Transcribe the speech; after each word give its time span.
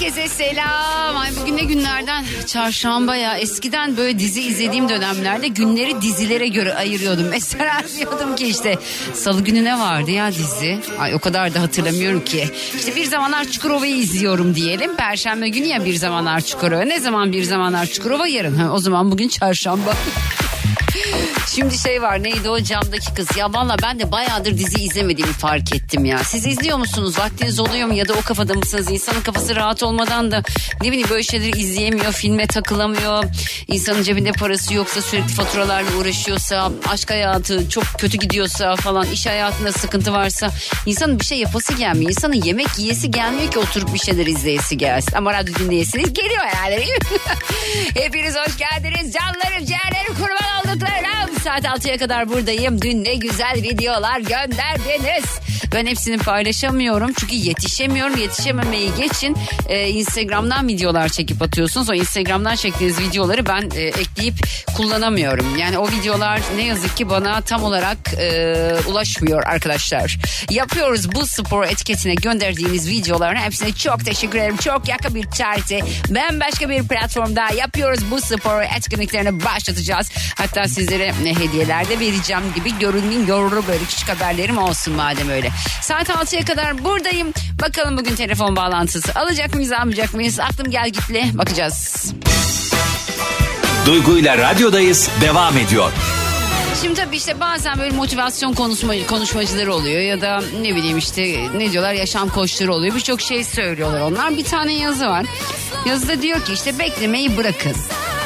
Herkese 0.00 0.28
selam. 0.28 1.16
Ay 1.16 1.30
bugün 1.40 1.56
ne 1.56 1.64
günlerden? 1.64 2.24
Çarşamba 2.46 3.16
ya. 3.16 3.38
Eskiden 3.38 3.96
böyle 3.96 4.18
dizi 4.18 4.42
izlediğim 4.42 4.88
dönemlerde 4.88 5.48
günleri 5.48 6.02
dizilere 6.02 6.48
göre 6.48 6.74
ayırıyordum. 6.74 7.26
Mesela 7.30 7.82
diyordum 7.96 8.36
ki 8.36 8.46
işte 8.46 8.78
salı 9.14 9.44
günü 9.44 9.64
ne 9.64 9.78
vardı 9.78 10.10
ya 10.10 10.32
dizi? 10.32 10.78
Ay 10.98 11.14
o 11.14 11.18
kadar 11.18 11.54
da 11.54 11.62
hatırlamıyorum 11.62 12.24
ki. 12.24 12.44
İşte 12.76 12.96
bir 12.96 13.04
zamanlar 13.04 13.44
Çukurova'yı 13.44 13.96
izliyorum 13.96 14.54
diyelim. 14.54 14.96
Perşembe 14.96 15.48
günü 15.48 15.66
ya 15.66 15.84
bir 15.84 15.94
zamanlar 15.94 16.40
Çukurova. 16.40 16.82
Ne 16.82 17.00
zaman 17.00 17.32
bir 17.32 17.42
zamanlar 17.42 17.86
Çukurova 17.86 18.26
yarın. 18.26 18.54
Ha, 18.54 18.72
o 18.72 18.78
zaman 18.78 19.10
bugün 19.10 19.28
çarşamba. 19.28 19.92
Şimdi 21.54 21.78
şey 21.78 22.02
var 22.02 22.22
neydi 22.22 22.48
o 22.50 22.60
camdaki 22.60 23.14
kız. 23.14 23.36
Ya 23.36 23.52
valla 23.52 23.76
ben 23.82 23.98
de 24.00 24.12
bayağıdır 24.12 24.58
dizi 24.58 24.84
izlemediğimi 24.84 25.32
fark 25.32 25.74
ettim 25.74 26.04
ya. 26.04 26.18
Siz 26.18 26.46
izliyor 26.46 26.78
musunuz? 26.78 27.18
Vaktiniz 27.18 27.60
oluyor 27.60 27.88
mu? 27.88 27.94
Ya 27.94 28.08
da 28.08 28.12
o 28.12 28.20
kafada 28.20 28.54
mısınız? 28.54 28.90
İnsanın 28.90 29.20
kafası 29.20 29.56
rahat 29.56 29.82
olmadan 29.82 30.30
da 30.30 30.42
ne 30.82 30.88
bileyim 30.88 31.08
böyle 31.10 31.22
şeyleri 31.22 31.58
izleyemiyor. 31.60 32.12
Filme 32.12 32.46
takılamıyor. 32.46 33.24
İnsanın 33.68 34.02
cebinde 34.02 34.32
parası 34.32 34.74
yoksa 34.74 35.02
sürekli 35.02 35.28
faturalarla 35.28 35.96
uğraşıyorsa. 35.96 36.72
Aşk 36.88 37.10
hayatı 37.10 37.68
çok 37.68 37.84
kötü 37.98 38.18
gidiyorsa 38.18 38.76
falan. 38.76 39.06
iş 39.12 39.26
hayatında 39.26 39.72
sıkıntı 39.72 40.12
varsa. 40.12 40.50
insanın 40.86 41.20
bir 41.20 41.24
şey 41.24 41.38
yapası 41.38 41.74
gelmiyor. 41.74 42.10
İnsanın 42.10 42.42
yemek 42.44 42.78
yiyesi 42.78 43.10
gelmiyor 43.10 43.50
ki 43.50 43.58
oturup 43.58 43.94
bir 43.94 43.98
şeyler 43.98 44.26
izleyesi 44.26 44.78
gelsin. 44.78 45.16
Ama 45.16 45.32
radyo 45.32 45.54
dinleyesiniz 45.54 46.12
geliyor 46.12 46.42
herhalde 46.44 46.76
değil 46.76 46.92
mi? 46.92 47.18
Hepiniz 47.94 48.34
hoş 48.36 48.56
geldiniz. 48.56 49.12
Canlarım, 49.12 49.64
ciğerlerim, 49.66 50.14
kurban 50.14 50.30
olduklarım. 50.30 50.69
Saat 51.44 51.64
6'ya 51.64 51.98
kadar 51.98 52.28
buradayım. 52.28 52.82
Dün 52.82 53.04
ne 53.04 53.14
güzel 53.14 53.54
videolar 53.54 54.20
gönderdiniz. 54.20 55.24
Ben 55.74 55.86
hepsini 55.86 56.18
paylaşamıyorum 56.18 57.12
çünkü 57.12 57.34
yetişemiyorum. 57.34 58.16
Yetişememeyi 58.16 58.90
geçin. 58.98 59.36
Ee, 59.68 59.88
Instagram'dan 59.88 60.68
videolar 60.68 61.08
çekip 61.08 61.42
atıyorsunuz. 61.42 61.90
O 61.90 61.94
Instagram'dan 61.94 62.56
çektiğiniz 62.56 63.00
videoları 63.00 63.46
ben 63.46 63.70
e, 63.76 63.82
ekleyip 63.82 64.34
kullanamıyorum. 64.76 65.56
Yani 65.56 65.78
o 65.78 65.88
videolar 65.88 66.40
ne 66.56 66.64
yazık 66.64 66.96
ki 66.96 67.10
bana 67.10 67.40
tam 67.40 67.64
olarak 67.64 67.98
e, 68.18 68.74
ulaşmıyor 68.88 69.42
arkadaşlar. 69.46 70.18
Yapıyoruz 70.50 71.12
bu 71.12 71.26
spor 71.26 71.64
etiketine 71.64 72.14
gönderdiğiniz 72.14 72.88
videoların 72.90 73.36
hepsine 73.36 73.72
çok 73.72 74.04
teşekkür 74.04 74.38
ederim. 74.38 74.56
Çok 74.56 74.88
yakın 74.88 75.14
bir 75.14 75.24
tarihte 75.24 75.80
ben 76.10 76.40
başka 76.40 76.70
bir 76.70 76.88
platformda 76.88 77.46
yapıyoruz 77.56 78.10
bu 78.10 78.20
spor 78.20 78.62
etkinliklerini 78.76 79.44
başlatacağız. 79.44 80.10
Hatta 80.34 80.68
sizlere 80.68 81.12
ne 81.30 81.38
hediyeler 81.38 81.88
de 81.88 82.00
vereceğim 82.00 82.42
gibi 82.54 82.78
görünmeyin 82.78 83.26
görür 83.26 83.66
böyle 83.68 83.84
küçük 83.84 84.08
haberlerim 84.08 84.58
olsun 84.58 84.94
madem 84.94 85.28
öyle. 85.28 85.50
Saat 85.82 86.08
6'ya 86.08 86.44
kadar 86.44 86.84
buradayım. 86.84 87.32
Bakalım 87.62 87.98
bugün 87.98 88.14
telefon 88.14 88.56
bağlantısı 88.56 89.14
alacak 89.14 89.54
mıyız 89.54 89.72
almayacak 89.72 90.14
mıyız? 90.14 90.40
Aklım 90.40 90.70
gel 90.70 90.90
gitle 90.90 91.30
bakacağız. 91.34 92.12
Duygu 93.86 94.18
ile 94.18 94.38
radyodayız 94.38 95.10
devam 95.20 95.58
ediyor. 95.58 95.92
Şimdi 96.82 96.94
tabii 96.94 97.16
işte 97.16 97.40
bazen 97.40 97.78
böyle 97.78 97.96
motivasyon 97.96 98.52
konuşma, 98.52 98.94
konuşmacıları 99.08 99.74
oluyor 99.74 100.00
ya 100.00 100.20
da 100.20 100.42
ne 100.62 100.76
bileyim 100.76 100.98
işte 100.98 101.22
ne 101.58 101.72
diyorlar 101.72 101.92
yaşam 101.92 102.28
koçları 102.28 102.74
oluyor. 102.74 102.94
Birçok 102.94 103.20
şey 103.20 103.44
söylüyorlar 103.44 104.00
onlar. 104.00 104.36
Bir 104.36 104.44
tane 104.44 104.72
yazı 104.72 105.06
var. 105.06 105.26
Yazıda 105.86 106.22
diyor 106.22 106.44
ki 106.44 106.52
işte 106.52 106.78
beklemeyi 106.78 107.36
bırakın. 107.36 107.72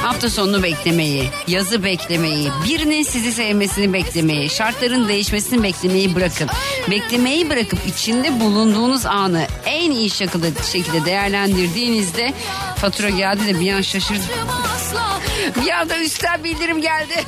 Hafta 0.02 0.30
sonunu 0.30 0.62
beklemeyi, 0.62 1.30
yazı 1.46 1.84
beklemeyi, 1.84 2.50
birinin 2.68 3.02
sizi 3.02 3.32
sevmesini 3.32 3.92
beklemeyi, 3.92 4.50
şartların 4.50 5.08
değişmesini 5.08 5.62
beklemeyi 5.62 6.14
bırakın. 6.14 6.48
Beklemeyi 6.90 7.50
bırakıp 7.50 7.78
içinde 7.86 8.40
bulunduğunuz 8.40 9.06
anı 9.06 9.46
en 9.66 9.90
iyi 9.90 10.10
şekilde, 10.10 10.50
şekilde 10.72 11.04
değerlendirdiğinizde 11.04 12.32
fatura 12.76 13.10
geldi 13.10 13.46
de 13.46 13.60
bir 13.60 13.72
an 13.72 13.80
şaşırdım. 13.80 14.24
Bir 15.64 15.70
anda 15.70 15.98
üstten 15.98 16.44
bildirim 16.44 16.80
geldi. 16.80 17.14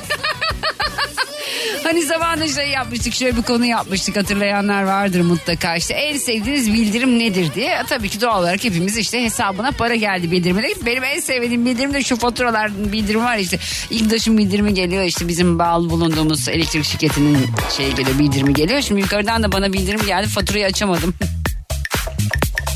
Hani 1.83 2.03
zamanında 2.03 2.47
şey 2.47 2.69
yapmıştık 2.69 3.13
şöyle 3.13 3.37
bir 3.37 3.41
konu 3.41 3.65
yapmıştık. 3.65 4.17
Hatırlayanlar 4.17 4.83
vardır 4.83 5.21
mutlaka. 5.21 5.75
İşte 5.75 5.93
en 5.93 6.17
sevdiğiniz 6.17 6.73
bildirim 6.73 7.19
nedir 7.19 7.53
diye. 7.55 7.69
E, 7.71 7.83
tabii 7.89 8.09
ki 8.09 8.21
doğal 8.21 8.41
olarak 8.41 8.63
hepimiz 8.63 8.97
işte 8.97 9.23
hesabına 9.23 9.71
para 9.71 9.95
geldi 9.95 10.31
bildirimine 10.31 10.67
benim 10.85 11.03
en 11.03 11.19
sevdiğim 11.19 11.65
bildirim 11.65 11.93
de 11.93 12.03
şu 12.03 12.15
faturalar 12.17 12.91
bildirimi 12.91 13.23
var 13.23 13.37
işte. 13.37 13.59
İlktaş'ın 13.89 14.37
bildirimi 14.37 14.73
geliyor 14.73 15.03
işte 15.03 15.27
bizim 15.27 15.59
bağlı 15.59 15.89
bulunduğumuz 15.89 16.49
elektrik 16.49 16.85
şirketinin 16.85 17.37
şey 17.77 17.91
geliyor 17.91 18.19
bildirimi 18.19 18.53
geliyor. 18.53 18.81
Şimdi 18.81 19.01
yukarıdan 19.01 19.43
da 19.43 19.51
bana 19.51 19.73
bildirim 19.73 20.05
geldi 20.05 20.27
faturayı 20.27 20.65
açamadım. 20.65 21.13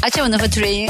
Açamadım 0.04 0.40
faturayı 0.40 0.90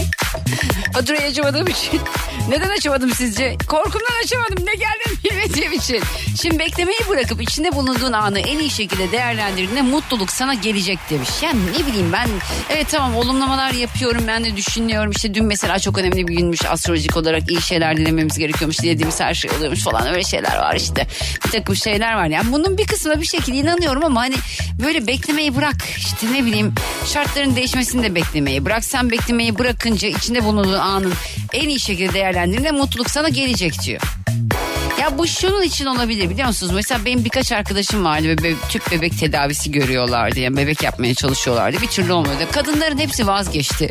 faturayı 0.94 1.28
açamadığım 1.28 1.68
için 1.68 2.02
neden 2.50 2.70
açamadım 2.70 3.14
sizce? 3.14 3.58
Korkumdan 3.68 4.24
açamadım. 4.24 4.66
Ne 4.66 4.74
geldiğini 4.74 5.24
bilmediğim 5.24 5.72
için. 5.80 6.02
Şimdi 6.42 6.60
beklemeyi 6.60 7.00
bırakıp 7.10 7.42
içinde 7.42 7.76
bulunduğun 7.76 8.12
anı 8.12 8.40
en 8.40 8.60
iyi 8.60 8.70
şekilde 8.70 9.12
değerlendirdiğinde 9.12 9.82
mutluluk 9.82 10.32
sana 10.32 10.54
gelecek 10.54 11.00
demiş. 11.10 11.30
Yani 11.42 11.60
ne 11.80 11.88
bileyim 11.88 12.12
ben 12.14 12.28
evet 12.70 12.88
tamam 12.92 13.16
olumlamalar 13.16 13.72
yapıyorum 13.72 14.24
ben 14.28 14.44
de 14.44 14.58
düşünüyorum. 14.58 15.12
İşte 15.12 15.34
dün 15.34 15.46
mesela 15.46 15.80
çok 15.80 15.98
önemli 15.98 16.28
bir 16.28 16.34
günmüş 16.36 16.66
astrolojik 16.66 17.18
olarak 17.18 17.52
iyi 17.52 17.62
şeyler 17.62 17.98
dilememiz 17.98 18.38
gerekiyormuş. 18.38 18.80
Dilediğimiz 18.80 19.20
her 19.20 19.34
şey 19.34 19.52
oluyormuş 19.52 19.80
falan 19.80 20.08
öyle 20.08 20.24
şeyler 20.24 20.58
var 20.58 20.76
işte. 20.76 21.08
Bir 21.46 21.52
takım 21.52 21.76
şeyler 21.76 22.14
var. 22.16 22.26
Yani 22.26 22.52
bunun 22.52 22.78
bir 22.78 22.88
kısmına 22.88 23.22
bir 23.22 23.26
şekilde 23.28 23.58
inanıyorum 23.58 24.04
ama 24.06 24.22
hani 24.22 24.36
böyle 24.84 25.08
beklemeyi 25.08 25.56
bırak. 25.56 25.76
İşte 25.98 26.34
ne 26.34 26.46
bileyim 26.46 26.74
şartların 27.14 27.56
değişmesini 27.56 28.04
de 28.04 28.16
beklemeyi 28.16 28.66
bırak. 28.66 28.86
Sen 28.86 29.12
beklemeyi 29.12 29.58
bırakınca 29.60 30.08
içinde 30.22 30.44
bulunduğun 30.44 30.80
anın 30.80 31.14
en 31.54 31.70
iyi 31.70 31.80
şekilde 31.80 32.14
değerlendirdiğinde 32.14 32.72
mutluluk 32.72 33.10
sana 33.10 33.30
gelecek 33.30 33.82
diyor. 33.84 34.02
Ya 35.02 35.18
bu 35.18 35.28
şunun 35.28 35.62
için 35.62 35.86
olabilir 35.86 36.30
biliyor 36.30 36.48
musunuz? 36.48 36.72
Mesela 36.76 37.06
benim 37.06 37.26
birkaç 37.26 37.52
arkadaşım 37.52 38.06
vardı 38.06 38.28
ve 38.28 38.44
be- 38.44 38.56
tüp 38.70 38.92
bebek 38.92 39.20
tedavisi 39.20 39.72
görüyorlardı. 39.72 40.40
Yani 40.40 40.58
bebek 40.58 40.84
yapmaya 40.84 41.16
çalışıyorlardı. 41.16 41.82
Bir 41.82 41.88
türlü 41.88 42.14
olmuyordu. 42.14 42.44
Kadınların 42.52 42.98
hepsi 42.98 43.28
vazgeçti. 43.28 43.90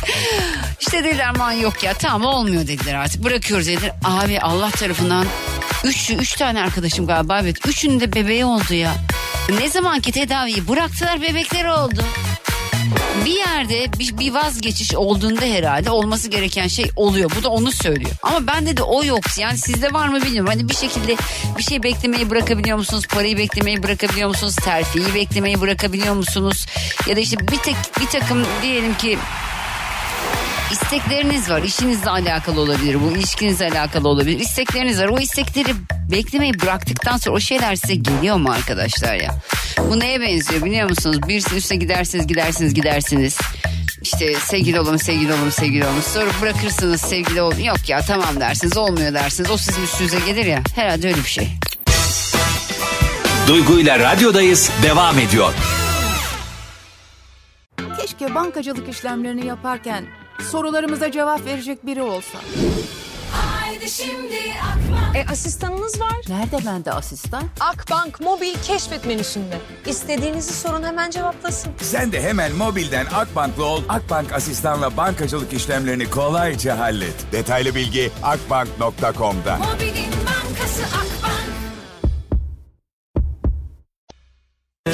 işte 0.80 1.04
dediler 1.04 1.26
aman 1.34 1.52
yok 1.52 1.82
ya 1.82 1.94
tamam 1.94 2.34
olmuyor 2.34 2.66
dediler 2.66 2.94
artık 2.94 3.24
bırakıyoruz 3.24 3.66
dediler. 3.66 3.92
Abi 4.04 4.40
Allah 4.40 4.70
tarafından 4.70 5.26
üç, 5.84 6.10
üç 6.10 6.34
tane 6.34 6.62
arkadaşım 6.62 7.06
galiba 7.06 7.40
evet 7.40 7.66
üçünün 7.66 8.00
de 8.00 8.12
bebeği 8.12 8.44
oldu 8.44 8.74
ya. 8.74 8.94
Ne 9.60 9.70
zamanki 9.70 10.12
tedaviyi 10.12 10.68
bıraktılar 10.68 11.22
bebekleri 11.22 11.70
oldu 11.70 12.04
bir 13.24 13.36
yerde 13.36 13.98
bir, 13.98 14.18
bir 14.18 14.34
vazgeçiş 14.34 14.94
olduğunda 14.94 15.44
herhalde 15.44 15.90
olması 15.90 16.28
gereken 16.28 16.68
şey 16.68 16.90
oluyor. 16.96 17.30
Bu 17.38 17.42
da 17.42 17.48
onu 17.48 17.72
söylüyor. 17.72 18.10
Ama 18.22 18.46
bende 18.46 18.76
de 18.76 18.82
o 18.82 19.04
yok. 19.04 19.38
Yani 19.38 19.58
sizde 19.58 19.92
var 19.92 20.08
mı 20.08 20.22
bilmiyorum. 20.22 20.50
Hani 20.50 20.68
bir 20.68 20.74
şekilde 20.74 21.16
bir 21.58 21.62
şey 21.62 21.82
beklemeyi 21.82 22.30
bırakabiliyor 22.30 22.76
musunuz? 22.78 23.06
Parayı 23.06 23.38
beklemeyi 23.38 23.82
bırakabiliyor 23.82 24.28
musunuz? 24.28 24.56
Terfiyi 24.56 25.14
beklemeyi 25.14 25.60
bırakabiliyor 25.60 26.14
musunuz? 26.14 26.66
Ya 27.08 27.16
da 27.16 27.20
işte 27.20 27.38
bir 27.38 27.58
tek 27.58 27.76
bir 28.00 28.06
takım 28.06 28.46
diyelim 28.62 28.94
ki 28.94 29.18
istekleriniz 30.74 31.50
var. 31.50 31.62
İşinizle 31.62 32.10
alakalı 32.10 32.60
olabilir 32.60 32.98
bu. 33.02 33.16
ilişkinizle 33.16 33.70
alakalı 33.70 34.08
olabilir. 34.08 34.40
İstekleriniz 34.40 35.00
var. 35.00 35.08
O 35.08 35.20
istekleri 35.20 35.74
beklemeyi 36.10 36.60
bıraktıktan 36.60 37.16
sonra 37.16 37.36
o 37.36 37.40
şeyler 37.40 37.76
size 37.76 37.94
geliyor 37.94 38.36
mu 38.36 38.50
arkadaşlar 38.50 39.14
ya? 39.14 39.34
Bu 39.78 40.00
neye 40.00 40.20
benziyor 40.20 40.64
biliyor 40.64 40.90
musunuz? 40.90 41.18
Bir 41.28 41.56
üste 41.56 41.76
gidersiniz 41.76 42.26
gidersiniz 42.26 42.74
gidersiniz. 42.74 43.38
İşte 44.02 44.34
sevgili 44.34 44.80
olun 44.80 44.96
sevgili 44.96 45.32
olun 45.34 45.50
sevgili 45.50 45.86
olun. 45.86 46.00
Sonra 46.00 46.30
bırakırsınız 46.42 47.00
sevgili 47.00 47.42
olun. 47.42 47.58
Yok 47.58 47.88
ya 47.88 48.00
tamam 48.00 48.40
dersiniz 48.40 48.76
olmuyor 48.76 49.14
dersiniz. 49.14 49.50
O 49.50 49.56
sizin 49.56 49.82
üstünüze 49.82 50.18
gelir 50.26 50.46
ya. 50.46 50.62
Herhalde 50.74 51.08
öyle 51.08 51.18
bir 51.18 51.28
şey. 51.28 51.48
Duygu 53.48 53.80
ile 53.80 53.98
radyodayız 53.98 54.70
devam 54.82 55.18
ediyor. 55.18 55.52
Keşke 58.00 58.34
bankacılık 58.34 58.88
işlemlerini 58.88 59.46
yaparken 59.46 60.04
sorularımıza 60.44 61.12
cevap 61.12 61.44
verecek 61.46 61.86
biri 61.86 62.02
olsa. 62.02 62.38
Haydi 63.32 63.90
şimdi 63.90 64.34
Akbank. 64.62 65.16
E 65.16 65.26
asistanınız 65.32 66.00
var. 66.00 66.12
Nerede 66.28 66.66
bende 66.66 66.92
asistan? 66.92 67.42
Akbank 67.60 68.20
mobil 68.20 68.54
keşfet 68.64 69.06
menüsünde. 69.06 69.58
İstediğinizi 69.86 70.52
sorun 70.52 70.82
hemen 70.82 71.10
cevaplasın. 71.10 71.72
Sen 71.82 72.12
de 72.12 72.22
hemen 72.22 72.52
mobilden 72.56 73.06
Akbank'lı 73.06 73.64
ol. 73.64 73.82
Akbank 73.88 74.32
asistanla 74.32 74.96
bankacılık 74.96 75.52
işlemlerini 75.52 76.10
kolayca 76.10 76.78
hallet. 76.78 77.32
Detaylı 77.32 77.74
bilgi 77.74 78.10
akbank.com'da. 78.22 79.56
Mobilin 79.56 80.10
bankası 80.26 80.82
Akbank. 80.86 81.13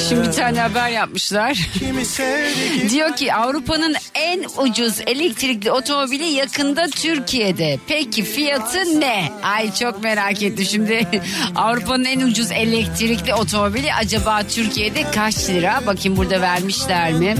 Şimdi 0.08 0.28
bir 0.28 0.32
tane 0.32 0.60
haber 0.60 0.88
yapmışlar. 0.88 1.58
Diyor 2.90 3.16
ki 3.16 3.34
Avrupa'nın 3.34 3.94
en 4.14 4.44
ucuz 4.58 5.00
elektrikli 5.06 5.70
otomobili 5.70 6.24
yakında 6.24 6.86
Türkiye'de. 6.86 7.78
Peki 7.88 8.24
fiyatı 8.24 9.00
ne? 9.00 9.32
Ay 9.42 9.74
çok 9.74 10.02
merak 10.02 10.42
ettim 10.42 10.64
şimdi. 10.64 11.06
Avrupa'nın 11.56 12.04
en 12.04 12.20
ucuz 12.20 12.52
elektrikli 12.52 13.34
otomobili 13.34 13.94
acaba 13.94 14.42
Türkiye'de 14.42 15.10
kaç 15.14 15.48
lira? 15.48 15.82
Bakayım 15.86 16.16
burada 16.16 16.40
vermişler 16.40 17.12
mi? 17.12 17.34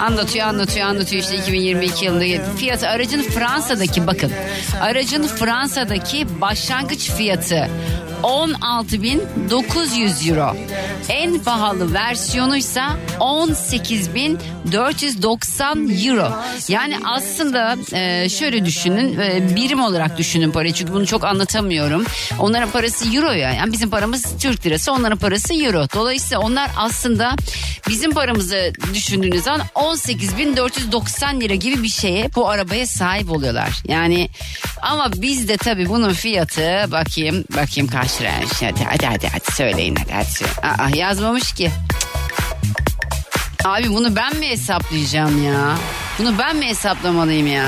Anlatıyor 0.00 0.46
anlatıyor 0.46 0.86
anlatıyor 0.86 1.22
işte 1.22 1.36
2022 1.36 2.04
yılında. 2.04 2.56
Fiyatı 2.56 2.88
aracın 2.88 3.22
Fransa'daki 3.22 4.06
bakın. 4.06 4.32
Aracın 4.80 5.26
Fransa'daki 5.26 6.40
başlangıç 6.40 7.10
fiyatı 7.10 7.68
16.900 8.22 10.30
euro. 10.30 10.56
En 11.08 11.38
pahalı 11.38 11.94
versiyonuysa 11.94 12.96
18.490 13.18 16.08
euro. 16.08 16.32
Yani 16.68 16.96
aslında 17.04 17.76
e, 17.92 18.28
şöyle 18.28 18.64
düşünün 18.64 19.18
e, 19.18 19.56
birim 19.56 19.82
olarak 19.82 20.18
düşünün 20.18 20.50
parayı 20.50 20.72
çünkü 20.72 20.92
bunu 20.92 21.06
çok 21.06 21.24
anlatamıyorum. 21.24 22.04
Onların 22.38 22.70
parası 22.70 23.16
euro 23.16 23.32
ya. 23.32 23.52
Yani 23.52 23.72
bizim 23.72 23.90
paramız 23.90 24.24
Türk 24.40 24.66
lirası 24.66 24.92
onların 24.92 25.18
parası 25.18 25.54
euro. 25.54 25.86
Dolayısıyla 25.94 26.40
onlar 26.40 26.70
aslında 26.76 27.36
bizim 27.88 28.10
paramızı 28.10 28.72
düşündüğünüz 28.94 29.42
zaman 29.42 29.60
18.490 29.74 31.40
lira 31.40 31.54
gibi 31.54 31.82
bir 31.82 31.88
şeye 31.88 32.30
bu 32.34 32.48
arabaya 32.48 32.86
sahip 32.86 33.32
oluyorlar. 33.32 33.82
Yani 33.88 34.28
ama 34.82 35.12
bizde 35.12 35.56
tabii 35.56 35.88
bunun 35.88 36.12
fiyatı 36.12 36.86
bakayım 36.90 37.44
bakayım 37.56 37.90
kaç 37.90 38.20
liraymış. 38.20 38.62
Hadi 38.62 38.84
hadi 38.84 39.06
hadi, 39.06 39.28
hadi 39.28 39.52
söyleyin 39.52 39.96
hadi, 39.96 40.12
hadi. 40.12 40.66
Aa, 40.82 40.96
yazmamış 40.96 41.52
ki. 41.52 41.70
Abi 43.64 43.88
bunu 43.88 44.16
ben 44.16 44.36
mi 44.36 44.48
hesaplayacağım 44.48 45.44
ya? 45.44 45.74
Bunu 46.18 46.38
ben 46.38 46.56
mi 46.56 46.66
hesaplamalıyım 46.66 47.46
ya? 47.46 47.64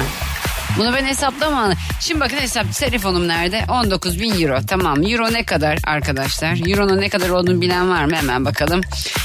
Bunu 0.79 0.95
ben 0.95 1.05
hesaplamalı. 1.05 1.75
Şimdi 2.01 2.21
bakın 2.21 2.37
hesap 2.37 2.75
telefonum 2.75 3.29
nerede? 3.29 3.65
19 3.69 4.21
bin 4.21 4.41
euro. 4.43 4.61
Tamam 4.67 5.03
euro 5.03 5.33
ne 5.33 5.45
kadar 5.45 5.79
arkadaşlar? 5.87 6.69
Euro'nun 6.71 7.01
ne 7.01 7.09
kadar 7.09 7.29
olduğunu 7.29 7.61
bilen 7.61 7.91
var 7.91 8.05
mı? 8.05 8.17
Hemen 8.17 8.45
bakalım. 8.45 8.81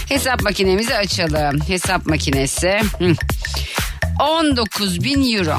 Hesap 0.09 0.41
makinemizi 0.41 0.95
açalım. 0.95 1.61
Hesap 1.67 2.05
makinesi. 2.05 2.79
Hı. 2.99 3.13
19 4.19 5.03
bin 5.03 5.37
euro. 5.37 5.57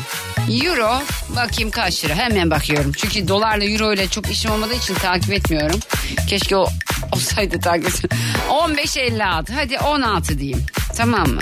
Euro 0.51 1.03
bakayım 1.37 1.71
kaç 1.71 2.05
lira 2.05 2.15
hemen 2.15 2.51
bakıyorum. 2.51 2.93
Çünkü 2.93 3.29
dolarla 3.29 3.65
euro 3.65 3.93
ile 3.93 4.09
çok 4.09 4.31
işim 4.31 4.51
olmadığı 4.51 4.75
için 4.75 4.95
takip 4.95 5.33
etmiyorum. 5.33 5.81
Keşke 6.29 6.57
o 6.57 6.69
olsaydı 7.13 7.61
takip 7.61 7.87
etsem. 7.87 8.11
15.56 8.49 9.53
hadi 9.53 9.79
16 9.79 10.39
diyeyim 10.39 10.67
tamam 10.97 11.29
mı? 11.29 11.41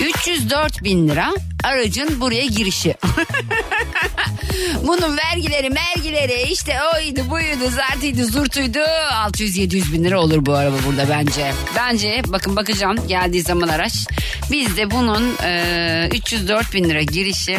304 0.00 0.84
bin 0.84 1.08
lira 1.08 1.32
aracın 1.64 2.20
buraya 2.20 2.46
girişi. 2.46 2.94
Bunun 4.86 5.16
vergileri 5.16 5.70
mergileri 5.70 6.42
işte 6.42 6.78
oydu 6.94 7.30
buydu 7.30 7.70
zartıydı 7.70 8.24
zurtuydu 8.26 8.78
600-700 8.78 9.92
bin 9.92 10.04
lira 10.04 10.20
olur 10.20 10.46
bu 10.46 10.54
araba 10.54 10.76
burada 10.86 11.08
bence. 11.10 11.52
Bence 11.76 12.22
bakın 12.26 12.56
bakacağım 12.56 13.08
geldiği 13.08 13.42
zaman 13.42 13.68
araç. 13.68 13.92
Bizde 14.50 14.90
bunun 14.90 15.36
e, 15.44 16.08
304 16.14 16.74
bin 16.74 16.84
lira 16.84 17.02
girişi 17.02 17.58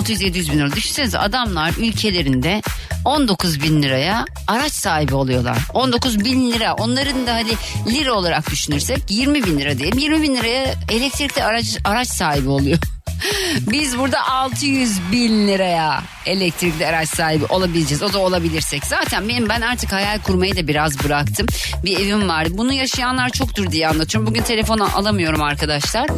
600-700 0.00 0.52
bin 0.52 0.58
lira. 0.58 0.72
Düşünsenize 0.72 1.18
adamlar 1.18 1.72
ülkelerinde 1.78 2.62
19 3.04 3.62
bin 3.62 3.82
liraya 3.82 4.24
araç 4.46 4.72
sahibi 4.72 5.14
oluyorlar. 5.14 5.58
19 5.74 6.24
bin 6.24 6.52
lira. 6.52 6.74
Onların 6.74 7.26
da 7.26 7.34
hadi 7.34 7.50
lira 7.94 8.12
olarak 8.12 8.50
düşünürsek 8.50 9.02
20 9.08 9.44
bin 9.44 9.58
lira 9.58 9.78
diyelim. 9.78 9.98
20 9.98 10.22
bin 10.22 10.36
liraya 10.36 10.74
elektrikli 10.90 11.42
araç, 11.42 11.78
araç 11.84 12.08
sahibi 12.08 12.48
oluyor. 12.48 12.78
Biz 13.70 13.98
burada 13.98 14.28
600 14.28 15.12
bin 15.12 15.48
liraya 15.48 16.02
elektrikli 16.26 16.86
araç 16.86 17.08
sahibi 17.08 17.44
olabileceğiz. 17.44 18.02
O 18.02 18.12
da 18.12 18.18
olabilirsek. 18.18 18.86
Zaten 18.86 19.28
benim 19.28 19.48
ben 19.48 19.60
artık 19.60 19.92
hayal 19.92 20.18
kurmayı 20.18 20.56
da 20.56 20.68
biraz 20.68 21.04
bıraktım. 21.04 21.46
Bir 21.84 21.98
evim 21.98 22.28
var. 22.28 22.46
Bunu 22.50 22.72
yaşayanlar 22.72 23.30
çoktur 23.30 23.70
diye 23.72 23.88
anlatıyorum. 23.88 24.30
Bugün 24.30 24.42
telefonu 24.42 24.96
alamıyorum 24.96 25.42
arkadaşlar. 25.42 26.10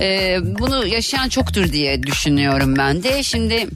Ee, 0.00 0.38
bunu 0.42 0.86
yaşayan 0.86 1.28
çoktur 1.28 1.72
diye 1.72 2.02
düşünüyorum 2.02 2.76
ben 2.76 3.02
de. 3.02 3.22
Şimdi 3.22 3.66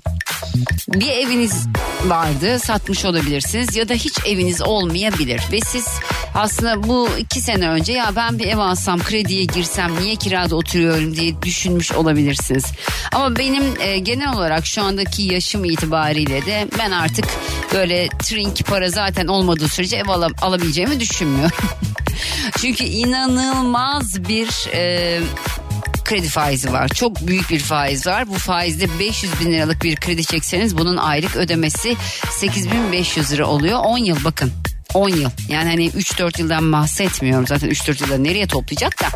bir 0.89 1.09
eviniz 1.09 1.67
vardı 2.05 2.59
satmış 2.59 3.05
olabilirsiniz 3.05 3.77
ya 3.77 3.89
da 3.89 3.95
hiç 3.95 4.13
eviniz 4.27 4.63
olmayabilir 4.63 5.43
ve 5.53 5.61
siz 5.61 5.87
aslında 6.35 6.89
bu 6.89 7.09
iki 7.19 7.41
sene 7.41 7.69
önce 7.69 7.93
ya 7.93 8.13
ben 8.17 8.39
bir 8.39 8.47
ev 8.47 8.59
alsam 8.59 9.03
krediye 9.03 9.45
girsem 9.45 9.91
niye 10.01 10.17
kirada 10.17 10.57
oturuyorum 10.57 11.17
diye 11.17 11.43
düşünmüş 11.43 11.93
olabilirsiniz. 11.93 12.65
Ama 13.13 13.37
benim 13.37 13.81
e, 13.81 13.99
genel 13.99 14.35
olarak 14.35 14.67
şu 14.67 14.83
andaki 14.83 15.23
yaşım 15.23 15.65
itibariyle 15.65 16.47
de 16.47 16.69
ben 16.79 16.91
artık 16.91 17.25
böyle 17.75 18.09
trink 18.09 18.67
para 18.67 18.91
zaten 18.91 19.27
olmadığı 19.27 19.69
sürece 19.69 19.97
ev 19.97 20.09
ala- 20.09 20.31
alabileceğimi 20.43 21.01
düşünmüyorum. 21.01 21.57
Çünkü 22.61 22.85
inanılmaz 22.85 24.29
bir 24.29 24.49
e, 24.75 25.21
kredi 26.05 26.29
faizi 26.29 26.73
var. 26.73 26.89
Çok 26.89 27.27
büyük 27.27 27.51
bir 27.51 27.61
faiz 27.61 28.07
var. 28.07 28.29
Bu 28.29 28.35
faizde 28.35 28.99
500 28.99 29.41
bin 29.41 29.53
liralık 29.53 29.83
bir 29.83 29.97
kredi 29.97 30.25
çekseniz 30.25 30.79
bunun 30.79 30.97
aylık 30.97 31.37
ödemesi 31.37 31.97
8500 32.31 33.33
lira 33.33 33.47
oluyor. 33.47 33.79
10 33.85 33.99
yıl 33.99 34.25
bakın. 34.25 34.53
10 34.95 35.09
yıl. 35.09 35.31
Yani 35.49 35.71
hani 35.71 35.91
3-4 35.91 36.41
yıldan 36.41 36.73
bahsetmiyorum. 36.73 37.47
Zaten 37.47 37.71
3-4 37.71 38.03
yılda 38.03 38.19
nereye 38.19 38.47
toplayacak 38.47 39.03
da. 39.03 39.07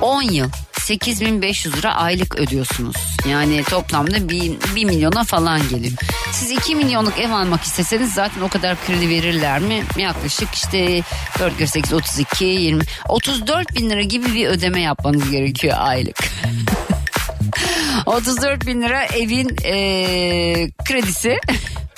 10 0.00 0.22
yıl 0.22 0.50
8500 0.88 1.76
lira 1.76 1.94
aylık 1.94 2.36
ödüyorsunuz. 2.36 2.96
Yani 3.30 3.64
toplamda 3.64 4.28
1, 4.28 4.52
1 4.76 4.84
milyona 4.84 5.24
falan 5.24 5.68
geliyor. 5.68 5.92
Siz 6.32 6.50
2 6.50 6.76
milyonluk 6.76 7.18
ev 7.18 7.30
almak 7.30 7.62
isteseniz 7.62 8.14
zaten 8.14 8.40
o 8.40 8.48
kadar 8.48 8.76
kredi 8.86 9.08
verirler 9.08 9.60
mi? 9.60 9.82
Yaklaşık 9.96 10.54
işte 10.54 11.02
4 11.38 11.58
kere 11.58 11.66
8 11.66 11.92
32 11.92 12.44
20 12.44 12.84
34 13.08 13.74
bin 13.76 13.90
lira 13.90 14.02
gibi 14.02 14.34
bir 14.34 14.46
ödeme 14.46 14.80
yapmanız 14.80 15.30
gerekiyor 15.30 15.76
aylık. 15.78 16.16
34 18.06 18.66
bin 18.66 18.82
lira 18.82 19.04
evin 19.04 19.56
eee, 19.64 20.70
kredisi. 20.84 21.36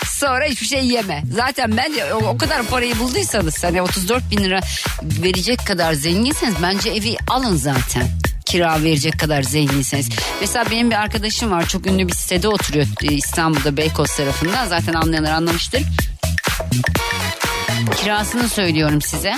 Sonra 0.07 0.45
hiçbir 0.45 0.67
şey 0.67 0.87
yeme. 0.87 1.23
Zaten 1.35 1.77
bence 1.77 2.15
o, 2.15 2.19
o 2.19 2.39
kadar 2.39 2.63
parayı 2.63 2.99
bulduysanız 2.99 3.65
hani 3.65 3.83
34 3.83 4.31
bin 4.31 4.45
lira 4.45 4.61
verecek 5.03 5.67
kadar 5.67 5.93
zenginseniz 5.93 6.55
bence 6.63 6.91
evi 6.91 7.17
alın 7.29 7.57
zaten. 7.57 8.09
Kira 8.51 8.83
verecek 8.83 9.19
kadar 9.19 9.43
zenginseniz. 9.43 10.09
Mesela 10.41 10.65
benim 10.71 10.91
bir 10.91 10.95
arkadaşım 10.95 11.51
var 11.51 11.69
çok 11.69 11.87
ünlü 11.87 12.09
bir 12.09 12.13
sitede 12.13 12.49
oturuyor 12.49 12.87
e, 13.03 13.13
İstanbul'da 13.13 13.77
Beykoz 13.77 14.17
tarafında. 14.17 14.67
Zaten 14.67 14.95
anlayanlar 14.95 15.33
anlamıştır. 15.33 15.83
Kirasını 17.97 18.49
söylüyorum 18.49 19.03
size. 19.03 19.35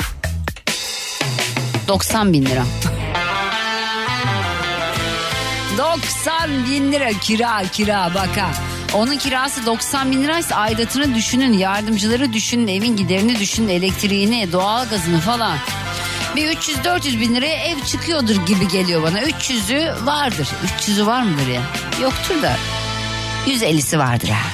90 1.88 2.32
bin 2.32 2.46
lira. 2.46 2.64
90 5.78 6.66
bin 6.66 6.92
lira 6.92 7.10
kira 7.12 7.62
kira 7.72 8.10
baka. 8.14 8.50
Onun 8.94 9.16
kirası 9.18 9.66
90 9.66 10.10
bin 10.10 10.22
liraysa 10.22 10.56
aidatını 10.56 11.14
düşünün, 11.14 11.52
yardımcıları 11.52 12.32
düşünün, 12.32 12.68
evin 12.68 12.96
giderini 12.96 13.38
düşünün, 13.38 13.68
elektriğini, 13.68 14.52
doğalgazını 14.52 15.20
falan. 15.20 15.58
Bir 16.36 16.48
300-400 16.48 17.20
bin 17.20 17.34
liraya 17.34 17.56
ev 17.56 17.80
çıkıyordur 17.80 18.36
gibi 18.46 18.68
geliyor 18.68 19.02
bana. 19.02 19.20
300'ü 19.22 20.06
vardır. 20.06 20.48
300'ü 20.80 21.06
var 21.06 21.22
mıdır 21.22 21.46
ya? 21.46 21.62
Yoktur 22.02 22.42
da 22.42 22.56
150'si 23.46 23.98
vardır 23.98 24.28
ha. 24.28 24.50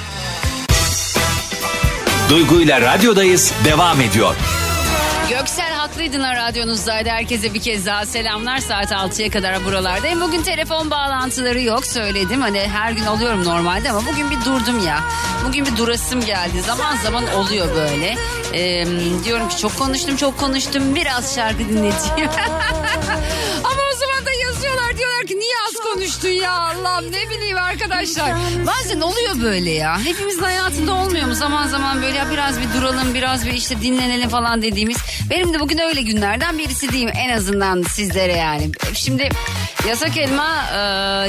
Duygu 2.29 2.61
ile 2.61 2.81
radyodayız 2.81 3.53
devam 3.65 4.01
ediyor. 4.01 4.35
Göksel 5.29 5.73
haklıydın 5.73 6.19
ha 6.19 6.35
radyonuzdaydı. 6.35 7.09
Herkese 7.09 7.53
bir 7.53 7.61
kez 7.61 7.85
daha 7.85 8.05
selamlar. 8.05 8.57
Saat 8.57 8.91
6'ya 8.91 9.29
kadar 9.29 9.65
buralardayım. 9.65 10.21
Bugün 10.21 10.41
telefon 10.43 10.91
bağlantıları 10.91 11.61
yok 11.61 11.85
söyledim. 11.85 12.41
Hani 12.41 12.59
her 12.59 12.91
gün 12.91 13.05
alıyorum 13.05 13.45
normalde 13.45 13.89
ama 13.89 14.01
bugün 14.11 14.31
bir 14.31 14.45
durdum 14.45 14.85
ya. 14.87 14.99
Bugün 15.47 15.65
bir 15.65 15.77
durasım 15.77 16.25
geldi. 16.25 16.61
Zaman 16.61 16.97
zaman 16.97 17.23
oluyor 17.35 17.75
böyle. 17.75 18.15
Ee, 18.53 18.85
diyorum 19.25 19.49
ki 19.49 19.57
çok 19.57 19.77
konuştum 19.79 20.15
çok 20.15 20.37
konuştum. 20.39 20.95
Biraz 20.95 21.35
şarkı 21.35 21.59
dinleteyim. 21.59 22.29
dış 26.09 26.23
dünya 26.23 26.51
Allah'ım 26.51 27.11
ne 27.11 27.29
bileyim 27.29 27.57
arkadaşlar. 27.57 28.33
Bazen 28.67 29.01
oluyor 29.01 29.41
böyle 29.41 29.69
ya. 29.69 29.99
Hepimizin 30.05 30.43
hayatında 30.43 30.93
olmuyor 30.93 31.27
mu? 31.27 31.35
Zaman 31.35 31.67
zaman 31.67 32.01
böyle 32.01 32.17
ya 32.17 32.31
biraz 32.31 32.61
bir 32.61 32.73
duralım 32.77 33.13
biraz 33.13 33.45
bir 33.45 33.53
işte 33.53 33.81
dinlenelim 33.81 34.29
falan 34.29 34.61
dediğimiz. 34.61 34.97
Benim 35.29 35.53
de 35.53 35.59
bugün 35.59 35.77
öyle 35.77 36.01
günlerden 36.01 36.57
birisi 36.57 36.89
diyeyim 36.89 37.11
en 37.15 37.29
azından 37.29 37.81
sizlere 37.81 38.33
yani. 38.33 38.69
Şimdi 38.93 39.29
yasak 39.87 40.17
elma 40.17 40.65
e, 40.73 40.77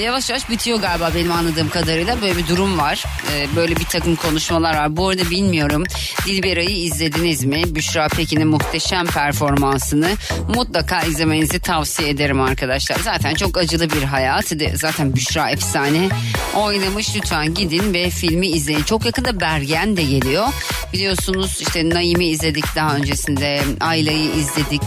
yavaş 0.03 0.31
yavaş 0.31 0.51
bitiyor 0.51 0.79
galiba 0.81 1.11
benim 1.15 1.33
anladığım 1.33 1.69
kadarıyla. 1.69 2.23
Böyle 2.23 2.37
bir 2.37 2.49
durum 2.49 2.79
var. 2.79 3.05
E, 3.35 3.57
böyle 3.57 3.77
bir 3.77 3.85
takım 3.85 4.17
konuşmalar 4.17 4.77
var. 4.77 4.97
Bu 4.97 5.09
arada 5.09 5.31
bilmiyorum 5.31 5.85
Dilberay'ı 6.27 6.77
izlediniz 6.77 7.45
mi? 7.45 7.63
Büşra 7.67 8.09
Pekin'in 8.09 8.49
muhteşem 8.49 9.07
performansını 9.07 10.11
mutlaka 10.55 11.03
izlemenizi 11.03 11.61
tavsiye 11.61 12.09
ederim 12.09 12.41
arkadaşlar. 12.41 12.97
Zaten 13.05 13.35
çok 13.35 13.59
acılı 13.59 13.91
bir 13.91 14.03
hayat. 14.03 14.53
Zaten 14.75 15.17
Büşra 15.17 15.51
efsane 15.51 16.09
oynamış. 16.57 17.17
Lütfen 17.17 17.55
gidin 17.55 17.95
ve 17.95 18.11
filmi 18.11 18.47
izleyin. 18.47 18.83
Çok 18.83 19.05
yakında 19.05 19.41
Bergen 19.41 19.97
de 19.97 20.03
geliyor. 20.03 20.47
Biliyorsunuz 20.93 21.59
işte 21.61 21.91
Naim'i 21.91 22.27
izledik 22.27 22.65
daha 22.77 22.97
öncesinde. 22.97 23.61
Ayla'yı 23.81 24.31
izledik. 24.35 24.83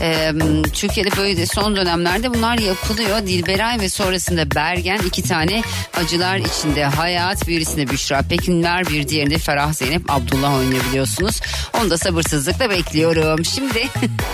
Ee, 0.00 0.32
Türkiye'de 0.72 1.16
böyle 1.16 1.46
son 1.46 1.76
dönemlerde 1.76 2.34
bunlar 2.34 2.58
yapılıyor. 2.58 3.26
Dilberay 3.26 3.80
ve 3.80 3.88
sonrasında 3.88 4.50
Bergen 4.54 4.98
iki 5.06 5.22
tane 5.22 5.62
acılar 5.94 6.36
içinde 6.36 6.84
hayat. 6.84 7.48
Birisinde 7.48 7.90
Büşra 7.90 8.22
Pekinler 8.22 8.86
bir 8.86 9.08
diğerinde 9.08 9.38
Ferah 9.38 9.72
Zeynep 9.72 10.02
Abdullah 10.08 10.54
oynuyor 10.54 10.84
biliyorsunuz. 10.90 11.40
Onu 11.80 11.90
da 11.90 11.98
sabırsızlıkla 11.98 12.70
bekliyorum. 12.70 13.44
Şimdi 13.44 13.88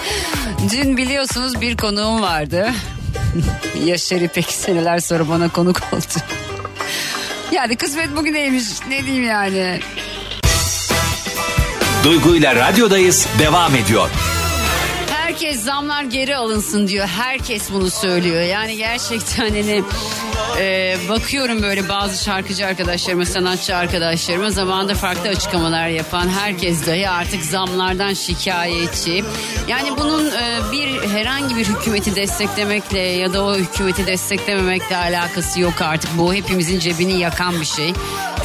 dün 0.72 0.96
biliyorsunuz 0.96 1.60
bir 1.60 1.76
konuğum 1.76 2.22
vardı. 2.22 2.70
Yaşar 3.84 4.20
İpek 4.20 4.46
seneler 4.46 4.98
sonra 4.98 5.28
bana 5.28 5.48
konuk 5.48 5.80
oldu. 5.92 6.24
Yani 7.52 7.76
kısmet 7.76 8.16
bugüneymiş 8.16 8.64
ne 8.88 9.04
diyeyim 9.04 9.24
yani. 9.24 9.80
Duygu 12.04 12.36
ile 12.36 12.54
radyodayız 12.54 13.26
devam 13.38 13.74
ediyor. 13.74 14.10
Herkes 15.10 15.64
zamlar 15.64 16.02
geri 16.02 16.36
alınsın 16.36 16.88
diyor. 16.88 17.06
Herkes 17.06 17.70
bunu 17.72 17.90
söylüyor. 17.90 18.42
Yani 18.42 18.76
gerçekten 18.76 19.48
hani 19.48 19.82
e, 20.58 20.96
bakıyorum 21.08 21.62
böyle 21.62 21.88
bazı 21.88 22.24
şarkıcı 22.24 22.66
arkadaşlarıma, 22.66 23.24
sanatçı 23.26 23.76
arkadaşlarıma 23.76 24.50
zamanında 24.50 24.94
farklı 24.94 25.28
açıklamalar 25.28 25.88
yapan 25.88 26.28
herkes 26.28 26.86
dahi 26.86 27.08
artık 27.08 27.44
zamlardan 27.44 28.14
şikayetçi. 28.14 29.24
Yani 29.68 29.88
bunun 29.98 30.26
e, 30.26 30.58
bir 30.72 31.08
herhangi 31.08 31.56
bir 31.56 31.64
hükümeti 31.66 32.16
desteklemekle 32.16 33.00
ya 33.00 33.32
da 33.32 33.44
o 33.44 33.56
hükümeti 33.56 34.06
desteklememekle 34.06 34.96
alakası 34.96 35.60
yok 35.60 35.82
artık. 35.82 36.10
Bu 36.18 36.34
hepimizin 36.34 36.78
cebini 36.78 37.18
yakan 37.18 37.60
bir 37.60 37.66
şey. 37.66 37.92